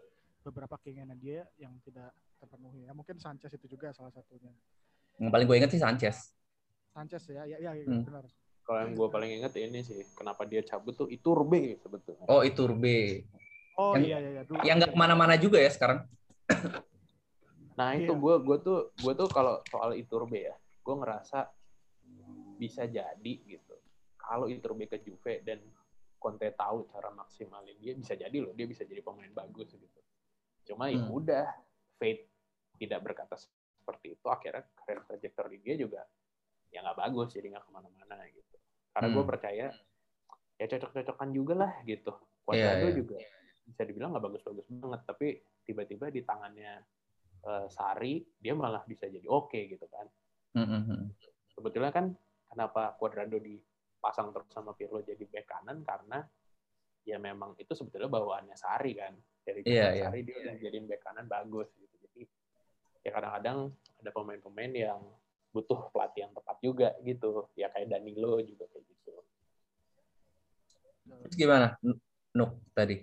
[0.44, 2.88] beberapa keinginan dia yang tidak terpenuhi.
[2.88, 4.52] Ya mungkin Sanchez itu juga salah satunya.
[5.20, 6.32] Yang paling gue ingat sih Sanchez.
[6.96, 8.08] Sanchez ya, ya, ya, ya hmm.
[8.08, 8.26] benar.
[8.64, 12.26] Kalau yang gue paling ingat ini sih, kenapa dia cabut tuh Iturbe sebetulnya.
[12.30, 13.26] Oh Iturbe.
[13.76, 14.30] Oh yang, iya iya.
[14.40, 14.42] iya.
[14.46, 16.06] Dulu yang nggak ke mana-mana juga ya sekarang.
[17.80, 18.44] nah itu gue iya.
[18.44, 21.50] gue tuh gue tuh kalau soal Iturbe ya, gue ngerasa
[22.60, 23.76] bisa jadi gitu.
[24.20, 25.64] Kalau Iturbe ke Juve dan
[26.20, 30.00] Conte tahu cara maksimalin dia bisa jadi loh dia bisa jadi pemain bagus gitu
[30.68, 31.08] cuma ya hmm.
[31.08, 31.48] ya udah
[31.96, 32.30] Fate
[32.78, 36.04] tidak berkata seperti itu akhirnya career trajectory dia juga
[36.70, 38.56] ya nggak bagus jadi nggak ke mana-mana gitu
[38.94, 39.16] karena hmm.
[39.16, 39.66] gue percaya
[40.60, 42.14] ya cocok-cocokan juga lah gitu
[42.44, 42.94] Cuadrado yeah, yeah.
[42.94, 43.18] juga
[43.66, 45.28] bisa dibilang nggak bagus-bagus banget tapi
[45.64, 46.74] tiba-tiba di tangannya
[47.46, 50.06] uh, Sari dia malah bisa jadi oke okay, gitu kan
[50.58, 51.02] mm -hmm.
[51.54, 52.14] sebetulnya kan
[52.50, 53.58] kenapa Cuadrado di
[54.00, 56.24] pasang terus sama Pirlo jadi bek kanan karena
[57.04, 59.14] ya memang itu sebetulnya bawaannya Sari kan.
[59.44, 60.08] Dari yeah, iya.
[60.10, 60.26] Sari yeah.
[60.26, 61.96] dia udah jadiin bek kanan bagus gitu.
[62.08, 62.22] Jadi
[63.04, 63.58] ya kadang-kadang
[64.00, 65.02] ada pemain-pemain yang
[65.50, 67.48] butuh pelatih yang tepat juga gitu.
[67.60, 69.14] Ya kayak Danilo juga kayak gitu.
[71.28, 71.76] Terus gimana
[72.34, 73.02] Nuk tadi?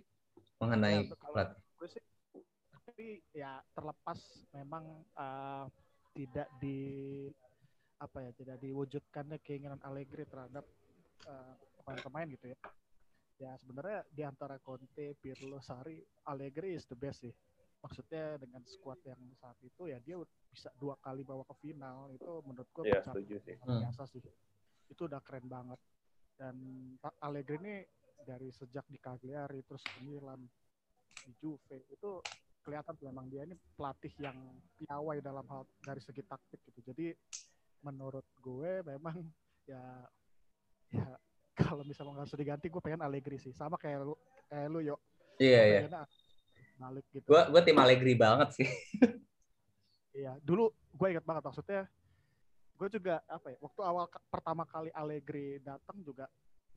[0.62, 1.61] Mengenai ya, pelatih.
[1.76, 2.03] gue sih
[2.97, 4.16] tapi ya terlepas
[4.57, 5.68] memang uh,
[6.16, 7.28] tidak di
[8.01, 10.64] apa ya tidak diwujudkannya keinginan Allegri terhadap
[11.83, 12.59] pemain-pemain uh, gitu ya.
[13.37, 17.35] Ya sebenarnya di antara Conte, Pirlo, Sari, Allegri is the best sih.
[17.85, 20.16] Maksudnya dengan skuad yang saat itu ya dia
[20.49, 23.57] bisa dua kali bawa ke final itu menurut gue yeah, setuju sih.
[23.61, 24.24] biasa sih.
[24.89, 25.79] Itu udah keren banget.
[26.37, 26.57] Dan
[27.20, 27.74] Allegri ini
[28.24, 30.41] dari sejak di Cagliari terus ke Milan
[31.22, 32.20] di Juve itu
[32.64, 34.35] kelihatan memang dia ini pelatih yang
[34.83, 36.81] piawai dalam hal dari segi taktik gitu.
[36.91, 37.14] Jadi
[37.87, 39.22] menurut gue memang
[39.70, 40.03] ya
[40.93, 41.07] ya
[41.61, 43.55] kalau misalnya nggak usah diganti gue pengen Allegri sih.
[43.55, 44.14] Sama kayak lu
[44.51, 45.01] kayak lu yuk
[45.41, 46.05] iya iya.
[46.76, 47.26] balik gitu.
[47.28, 48.68] Gue gue tim Allegri banget sih.
[50.16, 51.84] Iya dulu gue ingat banget maksudnya
[52.76, 56.24] gue juga apa ya waktu awal pertama kali Allegri datang juga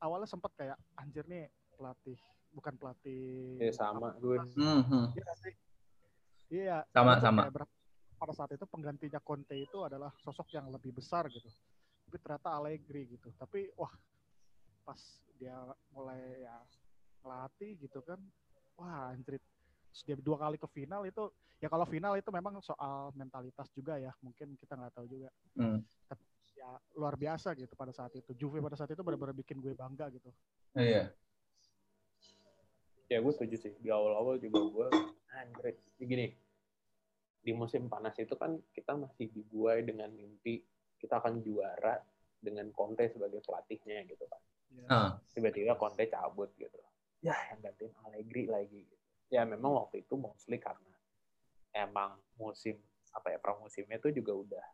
[0.00, 2.20] awalnya sempat kayak anjir nih pelatih
[2.52, 5.04] bukan pelatih iya sama gue mm-hmm.
[6.52, 7.48] iya sama sama.
[8.20, 11.48] pada saat itu penggantinya Conte itu adalah sosok yang lebih besar gitu
[12.10, 13.30] tapi ternyata Allegri gitu.
[13.38, 13.94] Tapi wah
[14.82, 14.98] pas
[15.38, 15.54] dia
[15.94, 16.58] mulai ya
[17.22, 18.18] ngelatih gitu kan
[18.74, 19.38] wah anjrit.
[20.02, 21.30] Dia dua kali ke final itu
[21.62, 25.30] ya kalau final itu memang soal mentalitas juga ya mungkin kita nggak tahu juga.
[25.54, 25.78] Hmm.
[26.10, 26.26] tapi
[26.58, 28.34] ya luar biasa gitu pada saat itu.
[28.34, 30.34] Juve pada saat itu benar-benar bikin gue bangga gitu.
[30.74, 31.14] Iya.
[33.06, 33.72] Ya gue setuju sih.
[33.78, 34.86] Di awal-awal juga gue
[35.30, 36.34] anjir gini
[37.40, 40.60] di musim panas itu kan kita masih dibuai dengan mimpi
[41.00, 41.96] kita akan juara
[42.40, 44.42] dengan Conte sebagai pelatihnya gitu kan.
[44.70, 45.18] Yeah.
[45.34, 46.78] tiba-tiba Conte cabut gitu.
[47.24, 48.96] Ya yang gantiin Allegri lagi gitu.
[49.30, 50.90] ya memang waktu itu mostly karena
[51.70, 52.74] emang musim
[53.14, 54.66] apa ya pramusimnya itu juga udah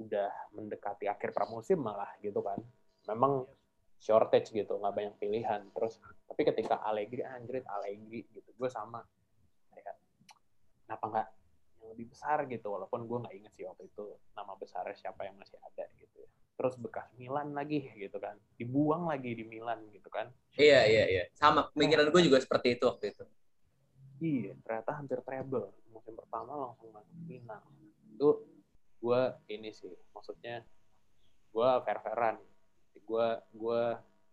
[0.00, 2.60] udah mendekati akhir pramusim malah gitu kan.
[3.08, 3.48] Memang
[4.00, 5.64] shortage gitu nggak banyak pilihan.
[5.72, 9.00] Terus tapi ketika Allegri anjrit Allegri gitu gue sama.
[9.72, 9.96] Kayak
[10.84, 11.28] kenapa nggak
[11.86, 15.38] yang lebih besar gitu walaupun gue nggak inget sih waktu itu nama besarnya siapa yang
[15.38, 16.30] masih ada gitu ya.
[16.58, 20.26] Terus bekas Milan lagi gitu kan dibuang lagi di Milan gitu kan.
[20.58, 21.24] Iya iya iya.
[21.38, 23.24] Sama pemikiran gue juga seperti itu waktu itu.
[24.18, 27.62] Iya ternyata hampir treble musim pertama langsung masuk final.
[28.18, 28.28] Itu
[28.98, 29.20] gue
[29.54, 30.66] ini sih maksudnya
[31.54, 32.36] gue fair fairan
[33.06, 33.82] gue gue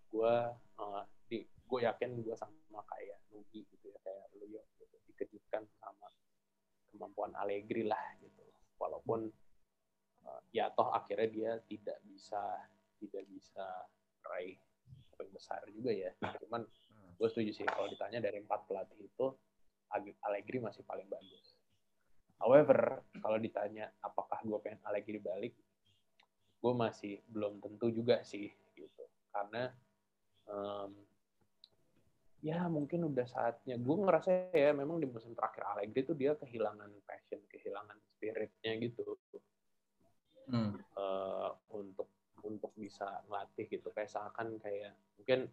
[0.09, 0.35] gue
[0.81, 5.63] uh, di gue yakin gue sama kayak Nugi gitu ya kayak lu gitu, dikejutkan
[6.93, 8.45] kemampuan Allegri lah gitu.
[8.77, 9.25] Walaupun
[10.29, 12.41] uh, ya toh akhirnya dia tidak bisa
[13.01, 13.65] tidak bisa
[14.29, 14.55] raih
[15.17, 16.13] poin besar juga ya.
[16.45, 16.61] Cuman
[17.17, 19.27] gue setuju sih kalau ditanya dari empat pelatih itu
[20.25, 21.57] Allegri masih paling bagus.
[22.37, 25.53] However kalau ditanya apakah gue pengen Allegri balik
[26.63, 28.47] gue masih belum tentu juga sih
[28.79, 29.03] gitu.
[29.33, 29.67] Karena
[30.47, 30.95] um,
[32.43, 33.79] ya mungkin udah saatnya.
[33.79, 39.15] Gue ngerasa ya memang di musim terakhir Allegri tuh dia kehilangan passion kehilangan spiritnya gitu.
[40.43, 40.75] Hmm.
[40.99, 42.11] uh, untuk
[42.43, 43.87] untuk bisa ngelatih gitu.
[43.95, 45.47] Kayak seakan kayak mungkin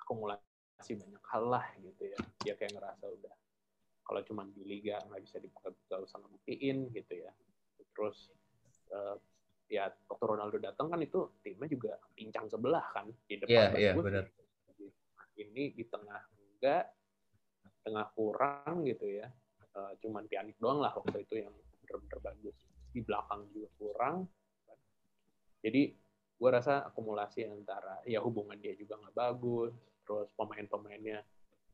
[0.00, 2.18] akumulasi banyak hal lah gitu ya.
[2.40, 3.34] Dia kayak ngerasa udah
[4.00, 7.32] kalau cuma di liga nggak bisa dibuka gak usah ngebuktiin gitu ya.
[7.92, 8.32] Terus
[8.88, 9.20] uh,
[9.68, 13.94] ya waktu Ronaldo datang kan itu timnya juga pincang sebelah kan di depan yeah, yeah,
[13.98, 14.24] benar.
[15.36, 16.90] Ini di tengah enggak
[17.86, 19.30] tengah kurang gitu ya.
[19.76, 21.52] Uh, cuman pianik doang lah waktu itu yang
[21.84, 22.56] benar-benar bagus.
[22.90, 24.16] Di belakang juga kurang.
[25.60, 25.92] Jadi
[26.36, 29.72] gue rasa akumulasi antara ya hubungan dia juga nggak bagus
[30.04, 31.24] terus pemain-pemainnya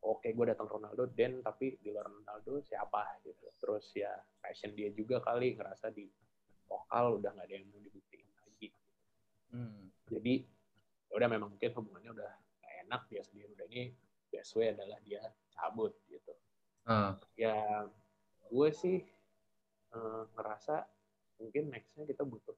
[0.07, 3.49] oke gue datang Ronaldo dan tapi di luar Ronaldo siapa gitu.
[3.59, 6.07] Terus ya passion dia juga kali ngerasa di
[6.67, 8.69] lokal udah nggak ada yang mau dibuktiin lagi.
[9.53, 9.93] Hmm.
[10.09, 10.41] jadi
[11.13, 12.33] ya udah memang mungkin hubungannya udah
[12.93, 13.49] enak dia sendiri.
[13.57, 13.97] Udah ini
[14.29, 15.25] best way adalah dia
[15.57, 16.37] cabut gitu.
[16.83, 17.15] Uh.
[17.39, 17.87] ya
[18.51, 19.01] gue sih
[19.97, 20.83] uh, ngerasa
[21.41, 22.53] mungkin nextnya kita butuh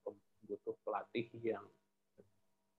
[0.48, 1.62] butuh pelatih yang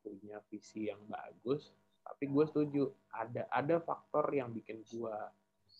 [0.03, 1.71] punya visi yang bagus.
[2.03, 2.83] Tapi gue setuju
[3.15, 5.15] ada ada faktor yang bikin gue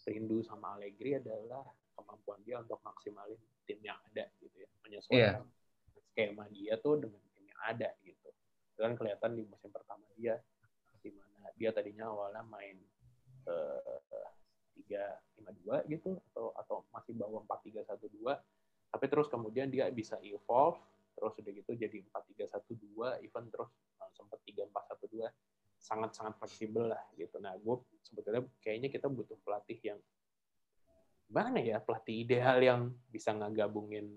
[0.08, 1.66] rindu sama Allegri adalah
[1.98, 4.70] kemampuan dia untuk maksimalin tim yang ada gitu ya.
[4.86, 6.08] Menyesuaikan yeah.
[6.14, 8.30] skema dia tuh dengan tim yang ada gitu.
[8.80, 10.38] Dan kelihatan di musim pertama dia
[11.54, 12.78] dia tadinya awalnya main
[13.46, 14.02] eh,
[14.76, 18.38] tiga lima dua gitu atau atau masih bawa empat tiga satu dua
[18.92, 20.78] tapi terus kemudian dia bisa evolve
[21.16, 23.72] terus udah gitu jadi empat tiga satu dua even terus
[24.04, 25.32] uh, sempat tiga empat satu dua
[25.80, 30.00] sangat sangat fleksibel lah gitu nah gue sebetulnya kayaknya kita butuh pelatih yang
[31.32, 34.12] mana ya pelatih ideal yang bisa ngegabungin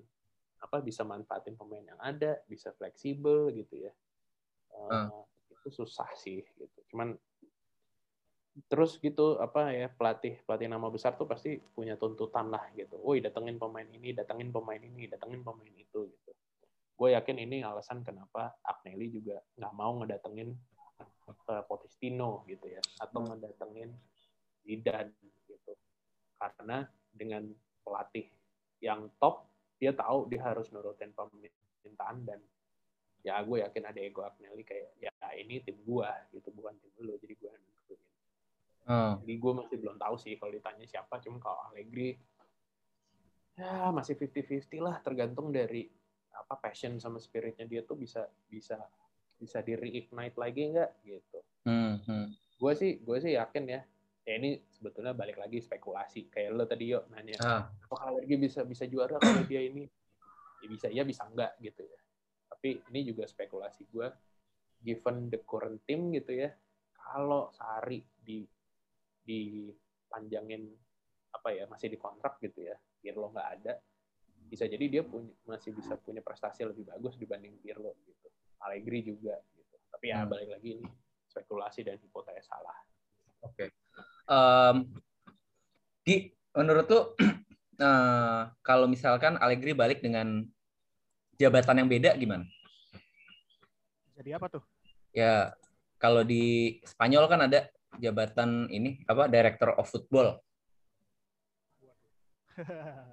[0.59, 3.93] apa bisa manfaatin pemain yang ada bisa fleksibel gitu ya
[4.75, 5.23] uh.
[5.61, 6.79] Itu susah sih gitu.
[6.95, 7.15] Cuman
[8.67, 12.99] terus gitu apa ya pelatih pelatih nama besar tuh pasti punya tuntutan lah gitu.
[12.99, 16.33] Woi datengin pemain ini datengin pemain ini datengin pemain itu gitu.
[16.99, 20.51] Gue yakin ini alasan kenapa Agnelli juga nggak mau ngedatengin
[21.31, 22.83] uh, Potistino gitu ya.
[22.99, 23.29] Atau hmm.
[23.39, 23.91] ngedatengin
[24.67, 25.15] Zidane
[25.47, 25.73] gitu.
[26.35, 26.83] Karena
[27.15, 27.47] dengan
[27.87, 28.27] pelatih
[28.83, 29.47] yang top
[29.79, 32.43] dia tahu dia harus nurutin permintaan dan
[33.27, 37.15] ya gue yakin ada ego Agnelli kayak ya ini tim gue gitu bukan tim lo
[37.19, 38.01] jadi gue yang nentuin
[38.87, 39.13] hmm.
[39.27, 42.19] jadi gue masih belum tahu sih kalau ditanya siapa cuma kalau Allegri
[43.59, 45.91] ya masih 50-50 lah tergantung dari
[46.31, 48.79] apa passion sama spiritnya dia tuh bisa bisa
[49.39, 52.27] bisa di reignite lagi nggak gitu hmm, hmm.
[52.59, 53.81] gue sih gue sih yakin ya
[54.29, 57.65] ya ini sebetulnya balik lagi spekulasi kayak lo tadi yuk nanya ah.
[57.89, 59.89] apakah lagi bisa bisa juara kalau dia ini
[60.61, 62.01] ya bisa ya bisa enggak gitu ya
[62.59, 64.09] tapi ini juga spekulasi gue
[64.83, 66.51] given the current team gitu ya
[66.99, 68.43] kalau Sari di
[69.23, 70.67] dipanjangin
[71.31, 73.79] apa ya masih di kontrak gitu ya Pirlo nggak ada
[74.49, 78.33] bisa jadi dia punya masih bisa punya prestasi lebih bagus dibanding Pirlo gitu.
[78.65, 79.77] Allegri juga gitu.
[79.93, 80.31] Tapi ya hmm.
[80.33, 80.89] balik lagi ini
[81.29, 82.79] spekulasi dan hipotesa salah.
[83.45, 83.69] Oke.
[83.69, 83.69] Okay
[84.29, 84.77] um,
[86.05, 87.03] di menurut tuh
[87.85, 90.45] uh, kalau misalkan Allegri balik dengan
[91.39, 92.45] jabatan yang beda gimana?
[94.19, 94.63] Jadi apa tuh?
[95.15, 95.55] Ya
[96.03, 100.43] kalau di Spanyol kan ada jabatan ini apa Director of Football.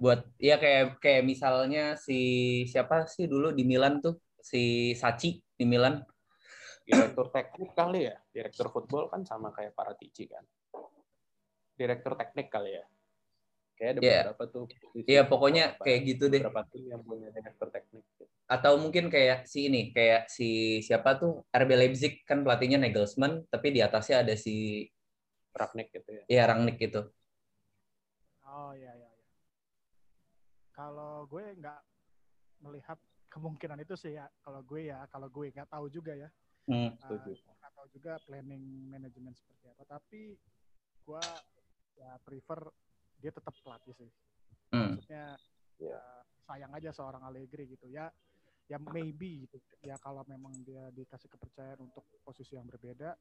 [0.02, 2.18] Buat ya kayak kayak misalnya si
[2.66, 6.02] siapa sih dulu di Milan tuh si Sachi di Milan.
[6.86, 8.14] Direktur teknik kali ya.
[8.30, 10.42] Direktur football kan sama kayak Paratici kan.
[11.74, 12.84] Direktur teknik kali ya.
[13.76, 14.22] Kayak ada yeah.
[14.24, 14.64] beberapa tuh.
[14.96, 16.40] Iya, yeah, pokoknya kayak gitu deh.
[16.40, 18.02] Beberapa tim yang punya direktur teknik.
[18.02, 18.24] Gitu.
[18.48, 23.76] Atau mungkin kayak si ini, kayak si siapa tuh RB Leipzig kan pelatihnya Nagelsmann, tapi
[23.76, 24.88] di atasnya ada si
[25.56, 26.22] Ragnik gitu ya.
[26.28, 27.08] Iya, Rangnick gitu.
[28.44, 29.10] Oh iya iya.
[29.12, 29.24] iya.
[30.72, 31.80] Kalau gue nggak
[32.64, 33.00] melihat
[33.32, 34.28] kemungkinan itu sih ya.
[34.44, 36.28] Kalau gue ya, kalau gue nggak tahu juga ya.
[36.66, 39.84] Hmm, uh, nggak tahu juga planning manajemen seperti apa.
[39.84, 40.36] Tapi
[41.06, 41.24] gue
[41.96, 42.60] ya prefer
[43.20, 44.10] dia tetap pelatih sih.
[44.72, 44.96] Hmm.
[44.96, 45.36] Maksudnya
[45.76, 46.00] ya
[46.46, 48.08] sayang aja seorang Allegri gitu ya.
[48.66, 49.62] Ya maybe gitu.
[49.82, 53.14] Ya kalau memang dia dikasih kepercayaan untuk posisi yang berbeda,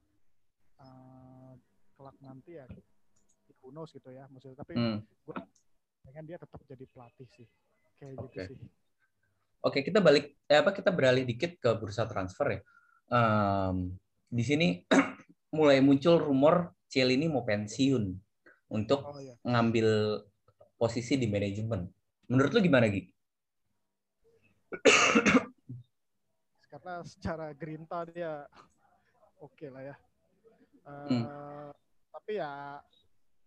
[0.82, 1.54] uh,
[1.94, 2.66] kelak nanti ya
[3.62, 4.58] who knows gitu ya maksudnya.
[4.58, 5.00] Tapi hmm.
[5.06, 5.38] gue
[6.06, 7.48] pengen dia tetap jadi pelatih sih.
[8.02, 8.50] Kayak okay.
[8.50, 8.70] gitu sih.
[9.66, 12.62] Oke, kita balik eh, apa kita beralih dikit ke bursa transfer ya.
[13.10, 13.98] Um,
[14.30, 14.68] di sini
[15.58, 18.25] mulai muncul rumor Cielini mau pensiun
[18.76, 19.40] untuk oh, iya.
[19.48, 20.20] ngambil
[20.76, 21.88] posisi di manajemen.
[22.28, 23.08] Menurut lu gimana, Gi?
[26.72, 28.44] Karena secara gerinta dia
[29.40, 29.96] oke okay lah ya.
[30.86, 31.24] Uh, hmm.
[32.12, 32.84] Tapi ya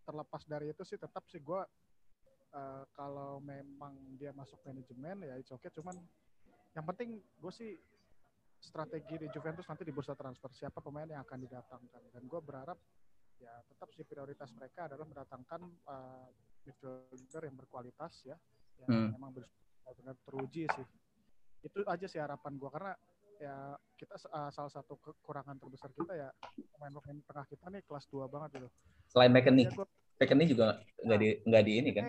[0.08, 1.60] terlepas dari itu sih tetap sih gue
[2.56, 5.60] uh, kalau memang dia masuk manajemen ya itu oke.
[5.60, 5.70] Okay.
[5.76, 5.94] Cuman
[6.72, 7.76] yang penting gue sih
[8.58, 12.78] strategi di Juventus nanti di bursa transfer siapa pemain yang akan didatangkan dan gue berharap
[13.38, 16.26] ya tetap sih prioritas mereka adalah mendatangkan uh,
[16.66, 18.36] midfielder yang berkualitas ya.
[18.84, 19.08] Yang hmm.
[19.18, 20.86] memang benar-benar teruji sih.
[21.64, 22.92] Itu aja sih harapan gue karena
[23.38, 26.28] ya kita uh, salah satu kekurangan terbesar kita ya
[26.74, 28.68] pemain-pemain tengah kita nih kelas 2 banget gitu.
[29.10, 29.70] Selain McKennie
[30.18, 32.04] McKennie juga nggak di nggak di ini kan?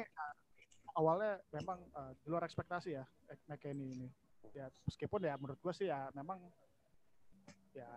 [0.98, 3.06] Awalnya memang uh, di luar ekspektasi ya
[3.46, 4.10] McKennie ini
[4.54, 6.42] ya meskipun ya menurut gue sih ya memang
[7.74, 7.90] ya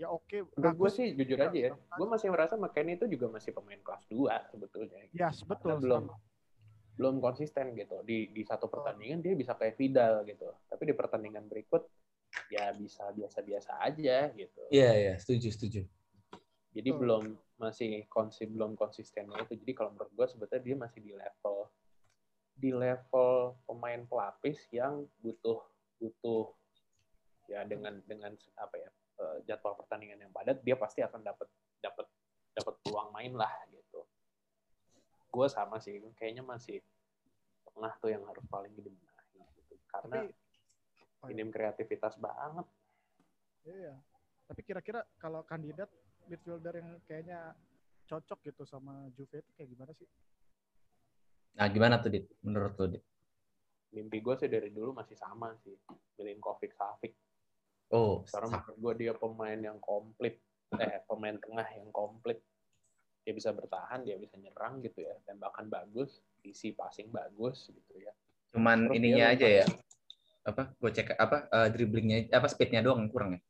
[0.00, 0.24] ya oke.
[0.24, 0.40] Okay.
[0.56, 4.04] Menurut gue sih jujur aja ya, gue masih merasa McKennie itu juga masih pemain kelas
[4.08, 5.00] 2 sebetulnya.
[5.12, 5.76] Yes, betul.
[5.76, 6.04] Karena belum
[6.96, 8.00] belum konsisten gitu.
[8.08, 10.48] Di di satu pertandingan dia bisa kayak Vidal gitu.
[10.72, 11.84] Tapi di pertandingan berikut
[12.48, 14.62] ya bisa biasa-biasa aja gitu.
[14.72, 15.16] Iya, yeah, iya, yeah.
[15.20, 15.82] setuju, setuju.
[16.72, 16.96] Jadi oh.
[16.96, 17.24] belum
[17.60, 19.60] masih konsi belum konsistennya itu.
[19.60, 21.68] Jadi kalau menurut gue sebetulnya dia masih di level
[22.60, 25.60] di level pemain pelapis yang butuh
[25.96, 26.52] butuh
[27.48, 28.90] ya dengan dengan apa ya
[29.20, 31.46] uh, jadwal pertandingan yang padat dia pasti akan dapat
[31.84, 32.08] dapat
[32.56, 34.00] dapat peluang main lah gitu.
[35.30, 36.80] Gue sama sih kayaknya masih
[37.70, 39.76] tengah tuh yang harus paling dibenahi gitu.
[39.86, 40.32] Karena tapi,
[41.22, 41.44] oh iya.
[41.52, 42.66] kreativitas banget.
[43.68, 43.94] Iya
[44.50, 45.86] tapi kira-kira kalau kandidat
[46.26, 47.54] midfielder yang kayaknya
[48.10, 50.10] cocok gitu sama Juve itu kayak gimana sih?
[51.54, 52.26] Nah gimana tuh dit?
[52.42, 53.04] Menurut tuh dit?
[53.94, 55.78] Mimpi gue sih dari dulu masih sama sih.
[56.18, 57.14] Milinkovic Savic
[57.90, 60.38] Oh, karena menurut gue dia pemain yang komplit,
[60.78, 62.38] eh pemain tengah yang komplit.
[63.26, 68.14] Dia bisa bertahan, dia bisa nyerang gitu ya, tembakan bagus, isi passing bagus gitu ya.
[68.54, 69.66] Cuman Terus ininya aja ya,
[70.46, 70.72] apa?
[70.78, 73.40] Gue cek apa uh, dribblingnya, apa speednya doang kurang ya?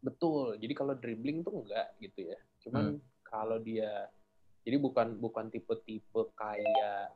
[0.00, 0.56] Betul.
[0.56, 2.38] Jadi kalau dribbling tuh enggak gitu ya.
[2.64, 3.02] Cuman hmm.
[3.26, 4.08] kalau dia,
[4.64, 7.12] jadi bukan bukan tipe-tipe kayak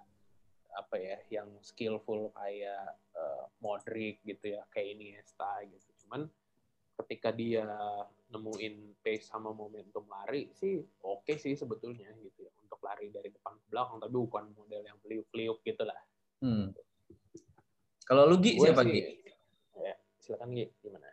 [0.75, 6.27] apa ya yang skillful kayak uh, Modric gitu ya kayak ini Iniesta gitu cuman
[6.95, 7.67] ketika dia
[8.31, 13.31] nemuin pace sama momentum lari sih oke okay sih sebetulnya gitu ya untuk lari dari
[13.35, 16.01] depan ke belakang tapi bukan model yang peliuk-peliuk gitu lah
[16.43, 16.71] hmm.
[18.07, 19.03] kalau lu Gi siapa Gi?
[19.75, 21.11] Ya, silakan Gi gimana?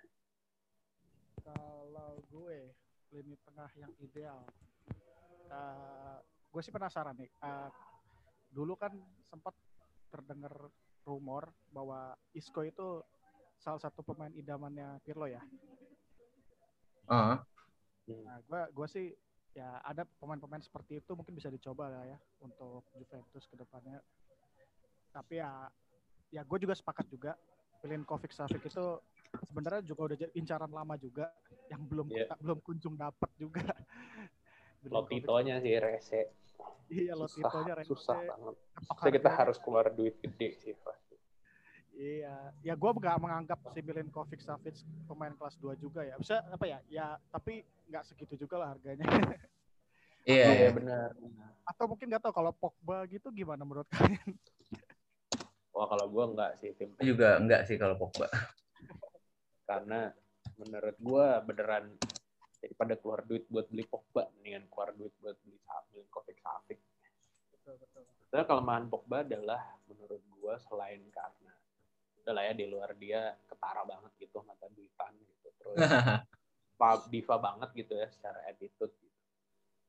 [1.41, 2.78] Kalau gue
[3.09, 4.45] lini tengah yang ideal
[5.51, 6.18] uh,
[6.51, 7.70] gue sih penasaran nih uh,
[8.52, 8.91] dulu kan
[9.32, 9.56] sempat
[10.12, 10.52] terdengar
[11.08, 13.02] rumor bahwa Isco itu
[13.58, 15.41] salah satu pemain idamannya Pirlo ya.
[17.08, 17.39] Uh.
[18.12, 19.08] Nah, gue gue sih
[19.52, 24.04] ya ada pemain-pemain seperti itu mungkin bisa dicoba lah ya untuk Juventus ke depannya.
[25.12, 25.68] Tapi ya
[26.32, 27.36] ya gue juga sepakat juga
[27.82, 28.86] pilihan Kovic Savic itu
[29.47, 31.28] sebenarnya juga udah jadi incaran lama juga
[31.68, 32.36] yang belum yeah.
[32.39, 33.64] belum kunjung dapat juga.
[34.86, 36.41] Lotitonya sih rese.
[36.91, 38.55] Iya, lo susah, susah banget.
[38.99, 41.16] Jadi kita harus keluar duit gede sih pasti.
[41.95, 46.20] Iya, ya gue nggak menganggap si Milinkovic Savic pemain kelas 2 juga ya.
[46.20, 46.80] Bisa apa ya?
[46.91, 49.05] Ya tapi nggak segitu juga lah harganya.
[50.22, 51.18] Iya, iya benar.
[51.66, 54.38] Atau mungkin nggak tahu kalau Pogba gitu gimana menurut kalian?
[55.74, 56.93] Wah kalau gue enggak sih tim.
[57.01, 58.30] Juga enggak sih kalau Pogba.
[59.66, 60.14] Karena
[60.62, 61.97] menurut gue beneran
[62.62, 65.57] daripada keluar duit buat beli Pogba mendingan keluar duit buat beli
[65.91, 66.80] Milinkovic Savic.
[67.51, 68.03] Betul betul.
[68.32, 71.51] Karena kelemahan Pogba adalah menurut gue selain karena
[72.22, 75.78] udah lah ya di luar dia ketara banget gitu mata duitan gitu terus
[77.14, 79.20] diva banget gitu ya secara attitude gitu.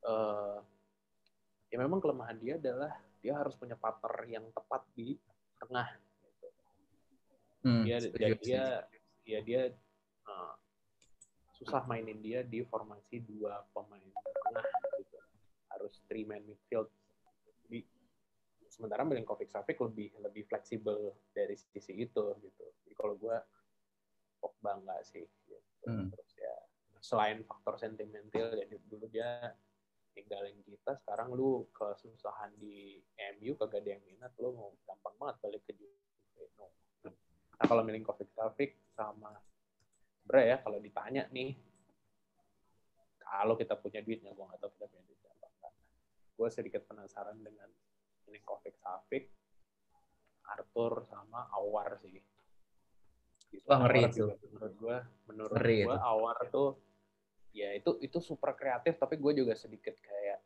[0.02, 0.58] Uh,
[1.68, 2.92] ya memang kelemahan dia adalah
[3.22, 5.16] dia harus punya partner yang tepat di
[5.60, 5.88] tengah
[6.24, 6.48] gitu.
[7.62, 8.64] Hmm, dia dia dia
[9.22, 9.62] ya dia
[10.26, 10.52] uh,
[11.62, 14.66] susah mainin dia di formasi dua pemain tengah
[14.98, 15.18] gitu
[15.70, 16.90] harus three man midfield
[17.70, 17.86] di
[18.66, 23.38] sementara Milinkovic Savic lebih lebih fleksibel dari sisi itu gitu jadi kalau gue
[24.42, 25.56] Pogba enggak sih gitu.
[25.86, 26.10] hmm.
[26.10, 26.54] terus ya
[26.98, 29.54] selain faktor sentimental ya dulu dia
[30.18, 32.98] tinggalin kita sekarang lu kesusahan di
[33.38, 36.66] MU kagak ada yang minat lu mau gampang banget balik ke Juve no.
[37.06, 39.30] nah kalau Milinkovic Savic sama
[40.22, 41.58] sebenarnya ya kalau ditanya nih
[43.18, 45.74] kalau kita punya duitnya gue nggak tahu kita punya duit apa enggak
[46.38, 47.68] gue sedikit penasaran dengan
[48.30, 49.28] ini Kovic Safik
[50.46, 52.22] Arthur sama Awar sih
[53.52, 53.66] gitu.
[53.68, 54.24] Wah, ngeri itu.
[54.52, 54.96] menurut gue
[55.28, 56.78] menurut gue Awar tuh
[57.52, 60.40] ya itu itu super kreatif tapi gue juga sedikit kayak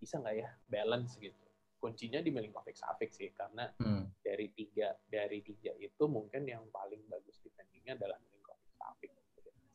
[0.00, 1.48] bisa nggak ya balance gitu
[1.78, 4.18] kuncinya di Milinkovic Savic sih karena hmm.
[4.24, 8.18] dari tiga dari tiga itu mungkin yang paling bagus defendingnya adalah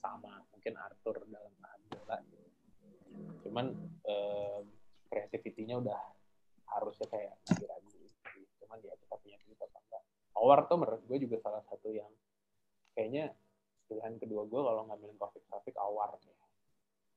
[0.04, 2.18] sama mungkin Arthur dalam tahan bola.
[3.48, 3.66] Cuman
[4.04, 4.64] um,
[5.08, 6.02] kreativitinya udah
[6.76, 8.04] harusnya kayak ragu-ragu
[8.60, 10.04] cuman ya kita punya duit apa enggak.
[10.36, 12.10] Awar tuh menurut gue juga salah satu yang
[12.98, 13.32] kayaknya
[13.86, 16.38] pilihan kedua gue kalau ngambilin Taufik Taufik Awar nih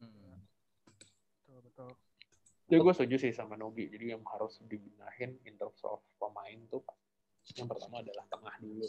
[0.05, 0.37] hmm.
[1.41, 1.91] betul betul.
[2.67, 3.87] Jadi gue setuju sih sama Nogi.
[3.87, 6.83] Jadi yang harus dibenahin in terms of pemain tuh
[7.55, 8.89] yang pertama adalah tengah dulu.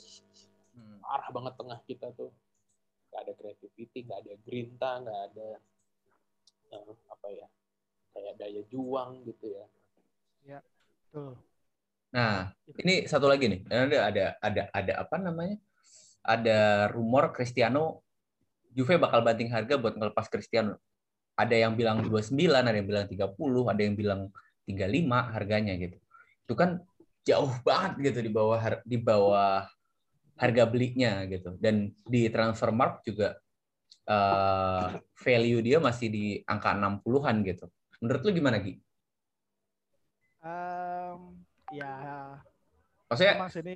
[0.78, 1.02] Hmm.
[1.10, 2.30] arah banget tengah kita tuh
[3.10, 5.50] nggak ada creativity nggak ada grinta nggak ada
[6.76, 7.48] uh, apa ya
[8.18, 9.66] kayak daya juang gitu ya.
[10.48, 10.60] Ya
[11.14, 11.36] tuh
[12.08, 13.62] nah ini satu lagi nih.
[13.68, 15.60] Ada ada ada ada apa namanya?
[16.24, 18.04] Ada rumor Cristiano
[18.72, 20.78] Juve bakal banting harga buat ngelepas Cristiano.
[21.38, 24.22] Ada yang bilang 29 ada yang bilang 30 ada yang bilang
[24.66, 25.98] 35 harganya gitu.
[26.48, 26.82] Itu kan
[27.28, 29.68] jauh banget gitu di bawah di bawah
[30.38, 31.58] harga belinya gitu.
[31.58, 33.38] Dan di transfer mark juga
[34.08, 37.66] uh, value dia masih di angka 60-an gitu.
[38.02, 38.78] Menurut lu gimana, Gi?
[40.46, 41.42] Um,
[41.74, 42.40] ya
[43.10, 43.76] maksudnya ini...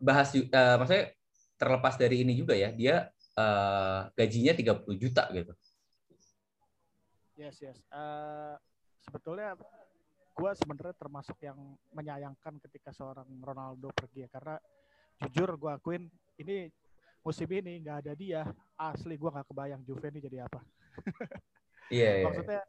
[0.00, 1.14] bahas uh, maksudnya
[1.58, 5.52] terlepas dari ini juga ya, dia uh, gajinya 30 juta gitu.
[7.38, 7.78] Yes, yes.
[7.94, 8.58] Uh,
[9.04, 9.54] sebetulnya
[10.38, 11.58] gue sebenarnya termasuk yang
[11.90, 14.54] menyayangkan ketika seorang Ronaldo pergi ya karena
[15.26, 16.02] jujur gue akuin
[16.38, 16.70] ini
[17.22, 18.42] musim ini nggak ada dia.
[18.78, 20.60] Asli gue nggak kebayang Juve ini jadi apa.
[21.88, 22.60] Iya yeah, maksudnya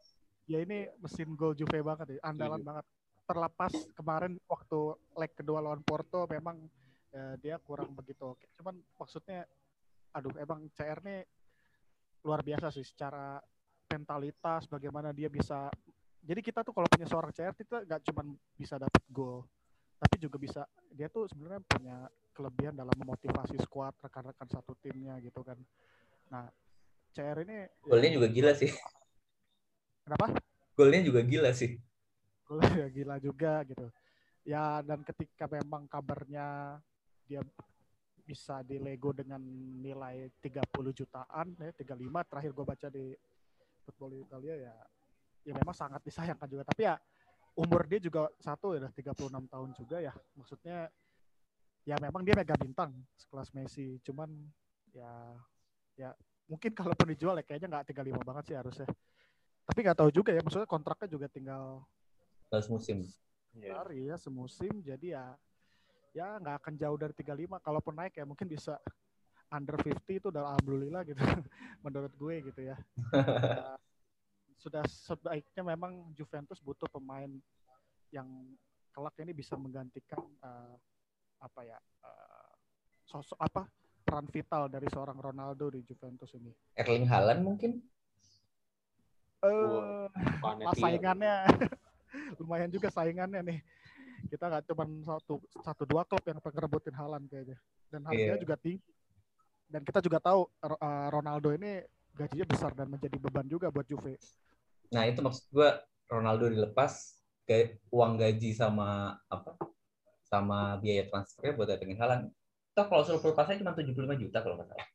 [0.48, 2.68] ya ini mesin gol Juve banget ya andalan yeah.
[2.72, 2.84] banget.
[3.28, 6.56] Terlepas kemarin waktu leg kedua lawan Porto memang
[7.12, 8.48] ya, dia kurang begitu oke.
[8.56, 9.44] Cuman maksudnya
[10.16, 11.20] aduh emang CR ini
[12.24, 13.38] luar biasa sih secara
[13.92, 15.68] mentalitas bagaimana dia bisa
[16.20, 18.22] jadi kita tuh kalau punya seorang CR kita nggak cuma
[18.54, 19.44] bisa dapat gol
[20.00, 21.96] tapi juga bisa dia tuh sebenarnya punya
[22.32, 25.58] kelebihan dalam memotivasi skuad rekan-rekan satu timnya gitu kan.
[26.30, 26.46] Nah,
[27.10, 28.70] CR ini golnya ya, juga gila sih.
[30.06, 30.26] Kenapa?
[30.78, 31.76] Golnya juga gila sih.
[32.46, 33.86] Golnya gila juga gitu.
[34.46, 36.78] Ya dan ketika memang kabarnya
[37.28, 37.42] dia
[38.24, 39.42] bisa di Lego dengan
[39.82, 43.04] nilai 30 jutaan ya 35 terakhir gue baca di
[43.82, 44.74] Football Italia ya
[45.50, 46.94] ya memang sangat disayangkan juga tapi ya
[47.58, 50.86] umur dia juga satu ya 36 tahun juga ya maksudnya
[51.90, 53.98] ya memang dia mega bintang sekelas Messi.
[54.06, 54.30] Cuman
[54.94, 55.10] ya
[55.98, 56.14] ya
[56.46, 58.88] mungkin kalaupun dijual ya kayaknya nggak 35 banget sih harusnya.
[59.66, 61.82] Tapi nggak tahu juga ya maksudnya kontraknya juga tinggal
[63.58, 63.74] musim.
[63.74, 64.70] Hari ya semusim.
[64.86, 65.34] Jadi ya
[66.14, 68.78] ya nggak akan jauh dari 35 kalaupun naik ya mungkin bisa
[69.50, 71.18] under 50 itu udah alhamdulillah gitu
[71.84, 72.78] menurut gue gitu ya.
[73.10, 73.74] Uh,
[74.62, 77.30] sudah sebaiknya memang Juventus butuh pemain
[78.14, 78.26] yang
[78.90, 80.74] kelak ini bisa menggantikan uh,
[81.40, 82.52] apa ya uh,
[83.08, 83.66] sosok apa
[84.04, 86.50] peran vital dari seorang Ronaldo di Juventus ini.
[86.74, 87.78] Erling Haaland mungkin?
[89.40, 91.46] Eh, uh, saingannya
[92.40, 93.58] lumayan juga saingannya nih.
[94.28, 97.58] Kita nggak cuma satu satu dua klub yang pengen Haaland kayaknya.
[97.88, 98.42] Dan harganya yeah.
[98.42, 98.82] juga tinggi.
[99.70, 101.78] Dan kita juga tahu uh, Ronaldo ini
[102.18, 104.18] gajinya besar dan menjadi beban juga buat Juve.
[104.90, 105.70] Nah itu maksud gue
[106.10, 107.22] Ronaldo dilepas
[107.90, 109.58] uang gaji sama apa
[110.30, 112.30] sama biaya transfernya buat datengin Halan.
[112.70, 114.88] Toh kalau suruh pasnya cuma 75 juta kalau nggak salah.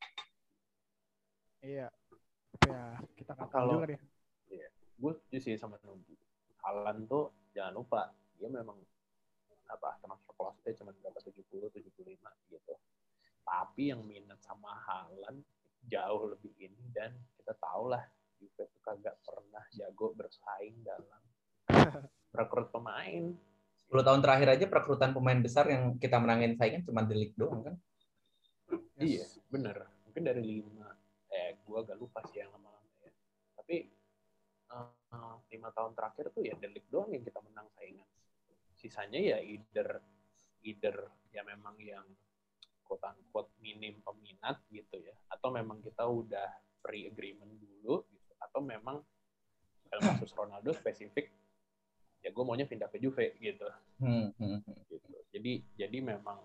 [1.59, 1.87] Iya.
[2.71, 2.83] Ya,
[3.19, 4.01] kita nggak tahu Kalau- juga deh.
[4.47, 4.67] Iya.
[4.95, 6.15] Gue setuju sih sama Nugi.
[6.63, 8.01] Halan tuh jangan lupa
[8.39, 8.79] dia memang
[9.65, 12.73] apa transfer cost-nya cuma berapa 70 75 gitu.
[13.43, 15.43] Tapi yang minat sama Halan
[15.85, 18.01] jauh lebih ini dan kita tahu lah
[18.39, 21.21] Juve tuh kagak pernah jago bersaing dalam
[22.39, 23.35] rekrut pemain.
[23.85, 27.75] 10 tahun terakhir aja perekrutan pemain besar yang kita menangin saingan cuma League doang kan.
[28.97, 29.85] Iya, bener.
[30.09, 30.89] Mungkin dari lima,
[31.29, 33.11] eh gua agak lupa sih yang lama-lama ya.
[33.61, 33.75] Tapi
[34.73, 38.09] eh, lima tahun terakhir tuh ya League doang yang kita menang saingan.
[38.73, 40.01] Sisanya ya either
[40.65, 40.95] either
[41.29, 42.05] ya memang yang
[42.85, 46.49] quote unquote minim peminat gitu ya, atau memang kita udah
[46.81, 49.01] pre agreement dulu gitu, atau memang
[49.89, 51.33] dalam kasus Ronaldo spesifik
[52.25, 53.69] ya gue maunya pindah ke Juve gitu
[54.01, 54.81] Hmm, hmm, hmm.
[54.89, 55.13] gitu.
[55.29, 56.41] Jadi jadi memang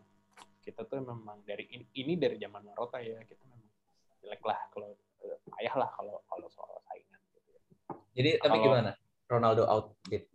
[0.61, 3.65] kita tuh memang dari ini, ini dari zaman Marotta ya kita memang
[4.21, 4.93] jelek lah kalau
[5.25, 7.61] eh, ayah lah kalau kalau soal saingan gitu ya.
[8.13, 8.93] Jadi tapi Kalau- gimana?
[9.27, 10.27] Ronaldo out Dit.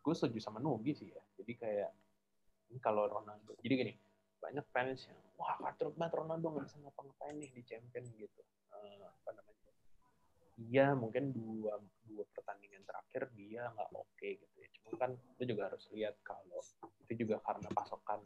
[0.00, 1.22] Gue setuju sama Nugi sih ya.
[1.36, 1.90] Jadi kayak
[2.68, 3.56] ini kalau Ronaldo.
[3.60, 3.92] Jadi gini
[4.40, 8.40] banyak fans yang wah katrut banget Ronaldo nggak bisa ngapa-ngapain nih di champion gitu.
[8.72, 9.72] Eh, apa namanya?
[10.60, 11.80] Iya mungkin dua
[12.10, 14.68] dua pertandingan terakhir dia nggak oke gitu ya.
[14.74, 16.58] Cuma kan lu juga harus lihat kalau
[17.06, 18.20] itu juga karena pasokan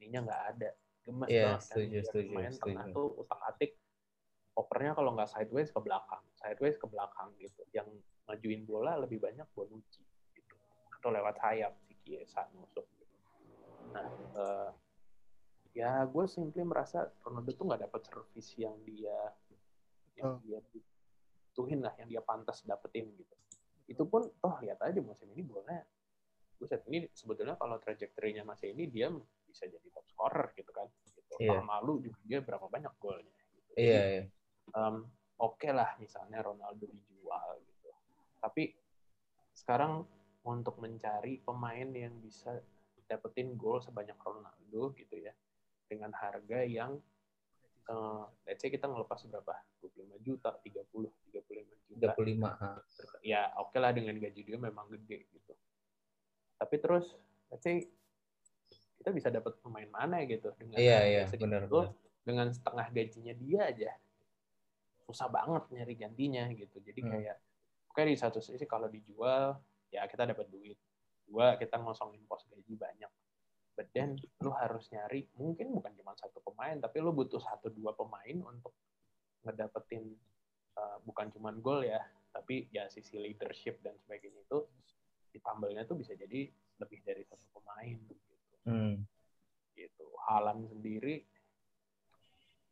[0.00, 0.70] ininya nggak ada.
[1.04, 1.64] Gemes Iya, banget kan.
[1.68, 2.96] setuju, Dia setuju, Main tengah setuju.
[2.96, 3.70] tuh utak atik
[4.56, 7.62] opernya kalau nggak sideways ke belakang, sideways ke belakang gitu.
[7.76, 7.88] Yang
[8.28, 10.04] majuin bola lebih banyak Bonucci
[10.36, 10.54] gitu.
[10.96, 13.14] Atau lewat sayap si Chiesa nusuk gitu.
[13.96, 14.70] Nah, eh,
[15.72, 19.18] ya gue simply merasa Ronaldo tuh nggak dapat servis yang dia
[20.18, 20.38] yang Oh.
[20.44, 20.60] dia
[21.50, 23.34] butuhin lah, yang dia pantas dapetin gitu.
[23.90, 25.82] Itu pun toh lihat aja musim ini bolanya
[26.60, 29.10] buset ini sebetulnya kalau trajektorinya masih ini dia
[29.48, 31.34] bisa jadi top scorer gitu kan gitu.
[31.42, 31.58] Iya.
[31.58, 33.70] Tahun lalu juga dia berapa banyak golnya gitu.
[33.80, 34.22] Iya, iya.
[34.76, 35.08] um,
[35.40, 37.88] oke lah misalnya Ronaldo dijual gitu.
[38.38, 38.70] Tapi
[39.56, 40.04] sekarang
[40.46, 42.60] untuk mencari pemain yang bisa
[43.08, 45.34] dapetin gol sebanyak Ronaldo gitu ya
[45.90, 47.00] dengan harga yang
[47.90, 50.86] uh, let's say kita ngelepas berapa 25 juta 30
[51.34, 52.46] 35 juta 35.
[52.46, 52.70] ha.
[53.20, 55.52] ya oke lah dengan gaji dia memang gede gitu
[56.54, 57.10] tapi terus
[57.50, 57.82] let's say
[59.00, 61.90] kita bisa dapat pemain mana gitu dengan Iya, iya, benar, benar.
[62.20, 63.92] dengan setengah gajinya dia aja
[65.04, 67.10] susah banget nyari gantinya gitu jadi Hmm.
[67.10, 67.36] kayak
[67.90, 69.58] oke di satu sisi kalau dijual
[69.90, 70.78] ya kita dapat duit
[71.26, 73.10] dua kita ngosongin pos gaji banyak
[73.74, 77.96] but then lu harus nyari mungkin bukan cuma satu pemain tapi lu butuh satu dua
[77.96, 78.74] pemain untuk
[79.46, 80.04] ngedapetin
[80.76, 82.00] uh, bukan cuma gol ya
[82.30, 84.58] tapi ya sisi leadership dan sebagainya itu
[85.34, 86.50] ditambahnya tuh bisa jadi
[86.82, 88.30] lebih dari satu pemain gitu
[88.68, 89.08] Hmm.
[89.72, 90.06] gitu.
[90.28, 91.24] Halan sendiri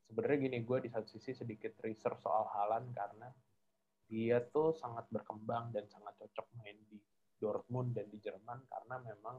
[0.09, 3.28] sebenarnya gini gue di satu sisi sedikit research soal Halan karena
[4.09, 6.96] dia tuh sangat berkembang dan sangat cocok main di
[7.37, 9.37] Dortmund dan di Jerman karena memang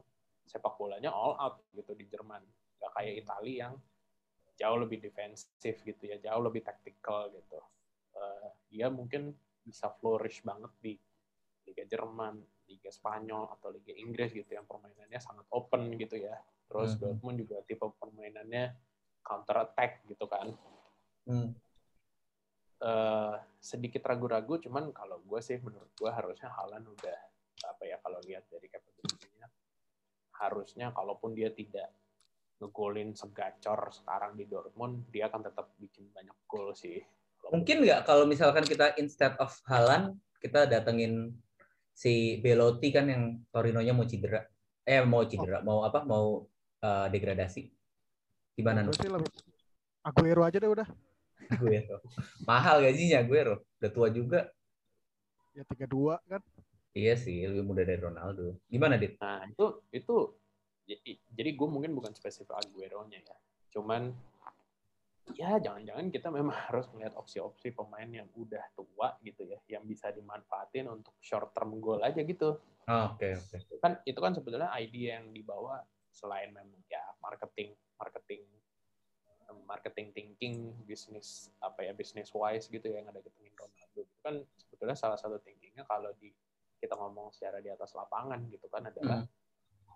[0.50, 2.42] sepak bolanya all out gitu di Jerman
[2.82, 3.74] gak kayak Italia yang
[4.58, 7.62] jauh lebih defensif gitu ya jauh lebih taktikal gitu
[8.20, 9.32] Eh, dia mungkin
[9.64, 10.92] bisa flourish banget di
[11.68, 16.36] Liga Jerman, Liga Spanyol atau Liga Inggris gitu yang permainannya sangat open gitu ya.
[16.66, 17.00] Terus Mhm.
[17.00, 18.74] Dortmund juga tipe permainannya
[19.22, 20.52] counter attack gitu kan.
[21.28, 21.54] Hmm.
[22.80, 27.18] Eh, sedikit ragu-ragu, cuman kalau gue sih menurut gue harusnya Haaland udah
[27.60, 28.72] apa ya kalau lihat dari
[30.40, 31.92] harusnya kalaupun dia tidak
[32.60, 37.00] ngegolin segacor sekarang di Dortmund, dia akan tetap bikin banyak gol sih.
[37.48, 41.36] Mungkin nggak kalau misalkan kita instead of Halan kita datengin
[41.96, 43.22] si Belotti kan yang
[43.52, 44.44] Torinonya mau cedera.
[44.84, 46.04] Eh mau cedera, mau apa?
[46.04, 46.48] Mau
[46.80, 47.68] eh, degradasi.
[48.56, 48.96] Gimana Nuk?
[48.96, 49.32] sih lebih
[50.00, 50.88] Aguero aja deh udah.
[51.52, 52.00] Aguero.
[52.48, 53.64] Mahal gajinya Aguero.
[53.80, 54.48] Udah tua juga.
[55.52, 56.40] Ya 32 kan.
[56.90, 58.58] Iya sih, lebih muda dari Ronaldo.
[58.66, 59.14] Gimana, Dit?
[59.22, 60.16] Nah, itu itu
[60.82, 63.36] jadi, jadi gue mungkin bukan spesifik Aguero-nya ya.
[63.70, 64.10] Cuman
[65.38, 70.10] ya jangan-jangan kita memang harus melihat opsi-opsi pemain yang udah tua gitu ya, yang bisa
[70.10, 72.58] dimanfaatin untuk short term goal aja gitu.
[72.90, 73.78] Oh, Oke, oke.
[73.78, 75.78] Kan itu kan sebetulnya ide yang dibawa
[76.10, 78.42] selain memang ya marketing, marketing
[79.66, 80.54] marketing thinking,
[80.86, 84.00] bisnis apa ya bisnis wise gitu ya yang ada ketengin Ronaldo.
[84.02, 86.30] Itu kan sebetulnya salah satu thinkingnya kalau di
[86.80, 89.22] kita ngomong secara di atas lapangan gitu kan adalah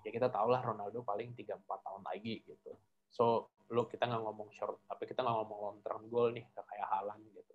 [0.04, 2.76] ya kita tahu lah Ronaldo paling 3-4 tahun lagi gitu.
[3.08, 6.88] So lo kita nggak ngomong short, tapi kita nggak ngomong long term goal nih kayak
[6.92, 7.54] Haaland gitu.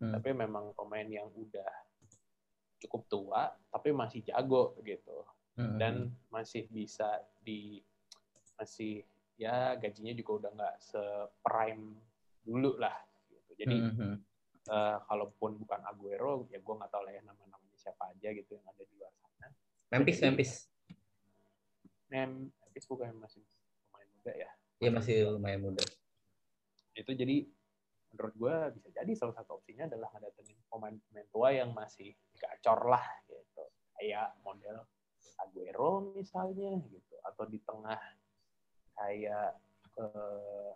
[0.00, 0.16] Hmm.
[0.16, 1.68] Tapi memang pemain yang udah
[2.80, 5.20] cukup tua tapi masih jago gitu
[5.76, 7.84] dan masih bisa di
[8.56, 9.04] masih
[9.36, 11.96] ya gajinya juga udah nggak seprime
[12.44, 12.96] dulu lah
[13.28, 13.52] gitu.
[13.60, 14.14] jadi mm-hmm.
[14.68, 18.66] uh, kalaupun bukan Aguero ya gue nggak tahu lah ya nama-namanya siapa aja gitu yang
[18.68, 19.48] ada di luar sana.
[19.88, 20.52] Memphis jadi, Memphis.
[22.12, 23.40] Memphis bukan masih
[23.88, 24.50] lumayan muda ya.
[24.80, 25.84] Iya masih lumayan muda.
[26.92, 27.48] Itu jadi
[28.10, 33.04] menurut gue bisa jadi salah satu opsinya adalah ngedatengin pemain-pemain tua yang masih gacor lah
[33.24, 33.64] gitu.
[33.96, 34.84] Kayak model
[35.40, 37.16] Aguero misalnya gitu.
[37.24, 38.00] Atau di tengah
[38.98, 39.56] kayak
[39.96, 40.72] eh,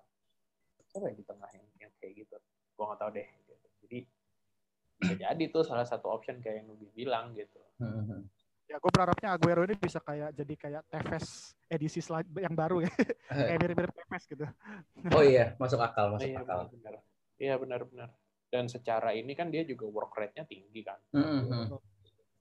[0.88, 2.36] siapa ya di tengah yang, yang kayak gitu?
[2.74, 3.54] Gue nggak tahu deh gitu.
[3.84, 3.98] jadi
[5.04, 7.60] bisa jadi tuh salah satu option kayak yang Nubi bilang gitu.
[7.78, 8.24] Hmm.
[8.64, 12.00] ya gue berharapnya Aguero ini bisa kayak jadi kayak Tevez edisi
[12.40, 12.88] yang baru ya.
[13.28, 14.44] Kayak mirip-mirip Tevez gitu.
[15.12, 16.72] Oh iya masuk akal masuk iya, akal.
[16.72, 16.94] benar.
[17.36, 18.08] iya benar-benar.
[18.48, 20.96] Dan secara ini kan dia juga work rate-nya tinggi kan.
[21.12, 21.76] Mm-hmm.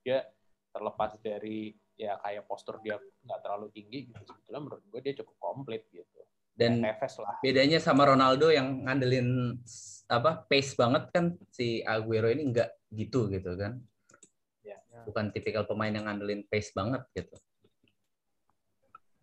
[0.03, 0.23] dia
[0.71, 4.23] terlepas dari ya kayak postur dia nggak terlalu tinggi gitu.
[4.23, 6.23] Sebetulnya menurut gue dia cukup komplit gitu
[6.53, 7.37] dan ya, lah.
[7.41, 9.57] bedanya sama Ronaldo yang ngandelin
[10.05, 13.81] apa pace banget kan si Aguero ini nggak gitu gitu kan
[14.61, 15.01] ya, ya.
[15.09, 17.33] bukan tipikal pemain yang ngandelin pace banget gitu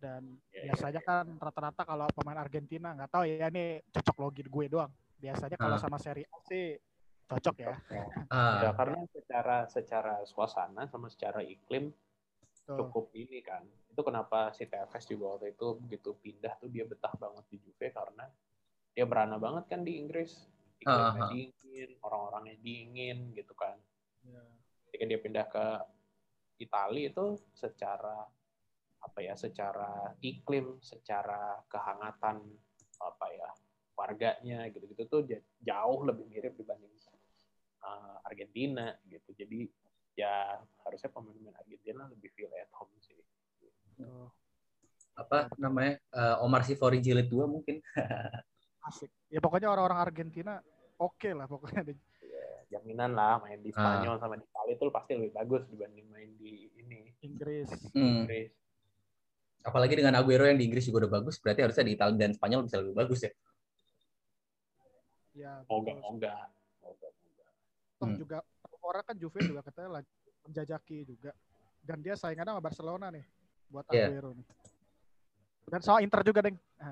[0.01, 4.43] dan ya, biasanya ya, kan rata-rata kalau pemain Argentina nggak tahu ya ini cocok logi
[4.43, 4.91] gue doang
[5.21, 5.81] biasanya kalau ah.
[5.81, 6.73] sama seri A sih
[7.31, 7.75] cocok ya.
[8.27, 8.59] Ah.
[8.65, 11.93] ya karena secara secara suasana sama secara iklim
[12.65, 13.63] cukup ini kan.
[13.91, 17.91] Itu kenapa si TFS juga waktu itu begitu pindah tuh dia betah banget di Juve
[17.91, 18.25] karena
[18.95, 20.47] dia berana banget kan di Inggris.
[20.81, 21.29] Iklimnya uh -huh.
[21.29, 23.77] dingin, orang-orangnya dingin gitu kan.
[24.25, 24.49] Yeah.
[24.89, 25.65] Ketika dia pindah ke
[26.57, 28.25] Italia itu secara
[29.01, 32.41] apa ya, secara iklim, secara kehangatan
[33.01, 33.49] apa ya,
[33.93, 35.21] warganya gitu-gitu tuh
[35.61, 36.93] jauh lebih mirip dibanding
[37.85, 39.33] uh, Argentina gitu.
[39.33, 39.69] Jadi
[40.17, 43.17] ya harusnya pemain-pemain Argentina lebih feel at home sih.
[43.99, 44.29] Oh.
[45.19, 45.99] Apa namanya?
[46.09, 47.83] Uh, Omar Sivori jilid 2 mungkin.
[48.87, 49.11] Asik.
[49.29, 50.57] Ya pokoknya orang-orang Argentina
[50.97, 51.93] oke okay lah pokoknya.
[52.21, 54.19] Ya, jaminan lah main di Spanyol ah.
[54.19, 57.13] sama di Italia itu pasti lebih bagus dibanding main di ini.
[57.21, 57.69] Inggris.
[57.93, 58.25] Hmm.
[58.25, 58.49] Inggris.
[59.61, 62.65] Apalagi dengan Aguero yang di Inggris juga udah bagus, berarti harusnya di Italia dan Spanyol
[62.65, 63.31] bisa lebih bagus ya.
[65.37, 65.53] Ya.
[65.69, 66.33] Moga, moga.
[66.81, 67.45] Moga, moga.
[68.01, 68.17] Hmm.
[68.17, 68.37] juga
[68.81, 70.11] orang kan Juve juga katanya lagi
[70.49, 71.31] menjajaki juga.
[71.85, 73.25] Dan dia saingannya sama Barcelona nih
[73.71, 74.11] buat yeah.
[74.11, 74.47] Aguero nih.
[75.71, 76.59] Dan soal Inter juga, Deng.
[76.75, 76.91] Nah.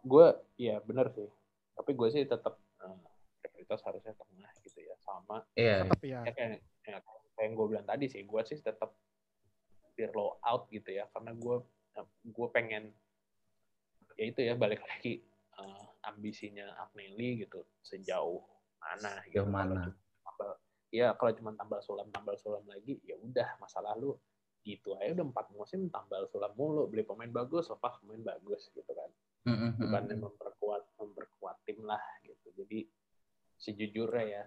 [0.00, 0.26] Gue,
[0.56, 1.28] ya bener sih.
[1.76, 3.04] Tapi gue sih tetap uh,
[3.44, 4.96] prioritas harusnya tengah gitu ya.
[5.04, 5.44] Sama.
[5.52, 5.84] Iya.
[5.84, 6.20] Tetap ya.
[6.24, 6.50] ya kayak,
[6.88, 8.96] ya, kayak yang gue bilang tadi sih, gue sih tetap
[9.92, 11.04] Pirlo out gitu ya.
[11.12, 11.60] Karena gue
[12.24, 12.88] gue pengen
[14.20, 15.24] ya itu ya balik lagi
[15.56, 18.44] uh, ambisinya Agnelli gitu sejauh
[18.80, 19.44] mana gitu.
[19.48, 19.92] mana
[20.24, 20.50] tambal,
[20.92, 24.16] ya kalau cuma tambal sulam tambal sulam lagi ya udah masa lalu
[24.64, 24.96] gitu.
[25.00, 26.86] Aja udah empat musim tambal sulam mulu.
[26.88, 29.10] Beli pemain bagus lepas pemain bagus gitu kan.
[29.40, 29.80] Mm-hmm.
[29.80, 32.52] bukannya memperkuat memperkuat tim lah gitu.
[32.60, 32.84] Jadi
[33.56, 34.42] sejujurnya ya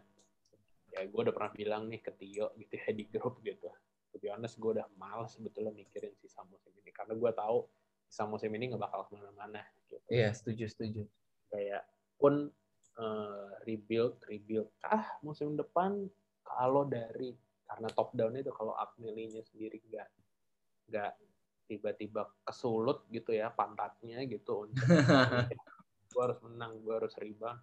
[0.94, 3.74] ya gue udah pernah bilang nih ke Tio gitu ya di grup gitu.
[4.14, 6.94] To be honest gue udah males sebetulnya mikirin sisa musim ini.
[6.94, 7.66] Karena gue tahu
[8.06, 9.98] sisa musim ini nggak bakal ke mana-mana gitu.
[10.14, 11.04] Iya setuju setuju.
[11.50, 11.90] Kayak
[12.22, 12.54] pun
[13.02, 16.06] uh, rebuild rebuild kah musim depan?
[16.46, 17.34] Kalau dari
[17.74, 20.08] karena top down itu kalau Agnelli-nya sendiri nggak
[20.94, 21.12] nggak
[21.66, 24.86] tiba-tiba kesulut gitu ya pantatnya gitu untuk
[26.14, 27.58] gue harus menang gue harus rebound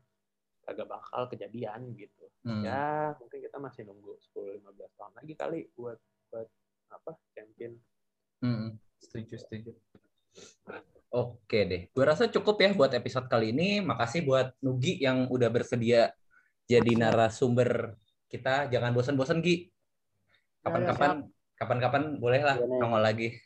[0.66, 2.66] agak bakal kejadian gitu hmm.
[2.66, 5.98] ya mungkin kita masih nunggu 10-15 tahun lagi kali buat
[6.34, 6.48] buat
[6.90, 7.78] apa champion
[8.42, 8.74] hmm.
[8.98, 9.72] setuju setuju
[11.10, 13.82] Oke deh, gue rasa cukup ya buat episode kali ini.
[13.82, 16.14] Makasih buat Nugi yang udah bersedia
[16.70, 17.98] jadi narasumber
[18.30, 18.70] kita.
[18.70, 19.66] Jangan bosan-bosan Gi.
[20.60, 21.10] Kapan-kapan,
[21.56, 23.36] kapan-kapan bolehlah nongol lagi.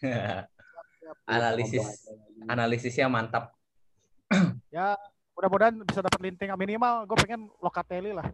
[1.24, 2.08] Analisis,
[2.48, 3.54] analisisnya mantap.
[4.74, 4.98] ya,
[5.36, 7.04] mudah-mudahan bisa dapat linting minimal.
[7.06, 8.26] Gue pengen Lokatelli lah.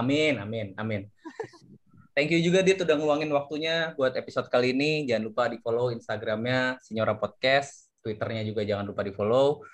[0.00, 1.02] amin, amin, amin.
[2.14, 5.02] Thank you juga dia udah ngeluangin waktunya buat episode kali ini.
[5.06, 9.64] Jangan lupa di follow Instagramnya Signora Podcast Twitternya juga jangan lupa di follow.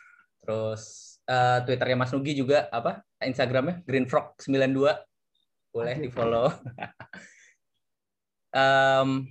[0.41, 3.03] Terus uh, Twitternya Mas Nugi juga apa?
[3.20, 4.78] Instagramnya Greenfrog92
[5.74, 6.47] boleh di follow.
[8.55, 9.27] um,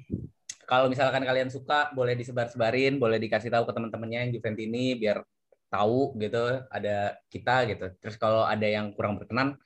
[0.69, 5.25] kalau misalkan kalian suka, boleh disebar-sebarin, boleh dikasih tahu ke teman-temannya yang Juventini biar
[5.69, 7.85] tahu gitu ada kita gitu.
[7.97, 9.57] Terus kalau ada yang kurang berkenan,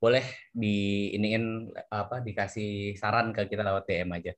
[0.00, 4.32] boleh di iniin apa dikasih saran ke kita lewat DM aja.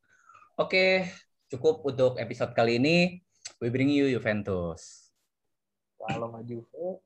[0.59, 1.07] Oke,
[1.51, 3.23] cukup untuk episode kali ini.
[3.62, 5.11] We bring you Juventus.
[5.99, 7.03] Kalau Juve,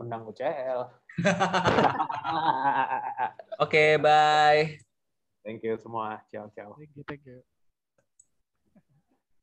[0.00, 0.80] menang UCL.
[3.60, 4.87] Oke, okay, bye.
[5.48, 6.20] Thank you semua.
[6.28, 6.76] Ciao, ciao.
[6.76, 7.57] Thank you, thank you.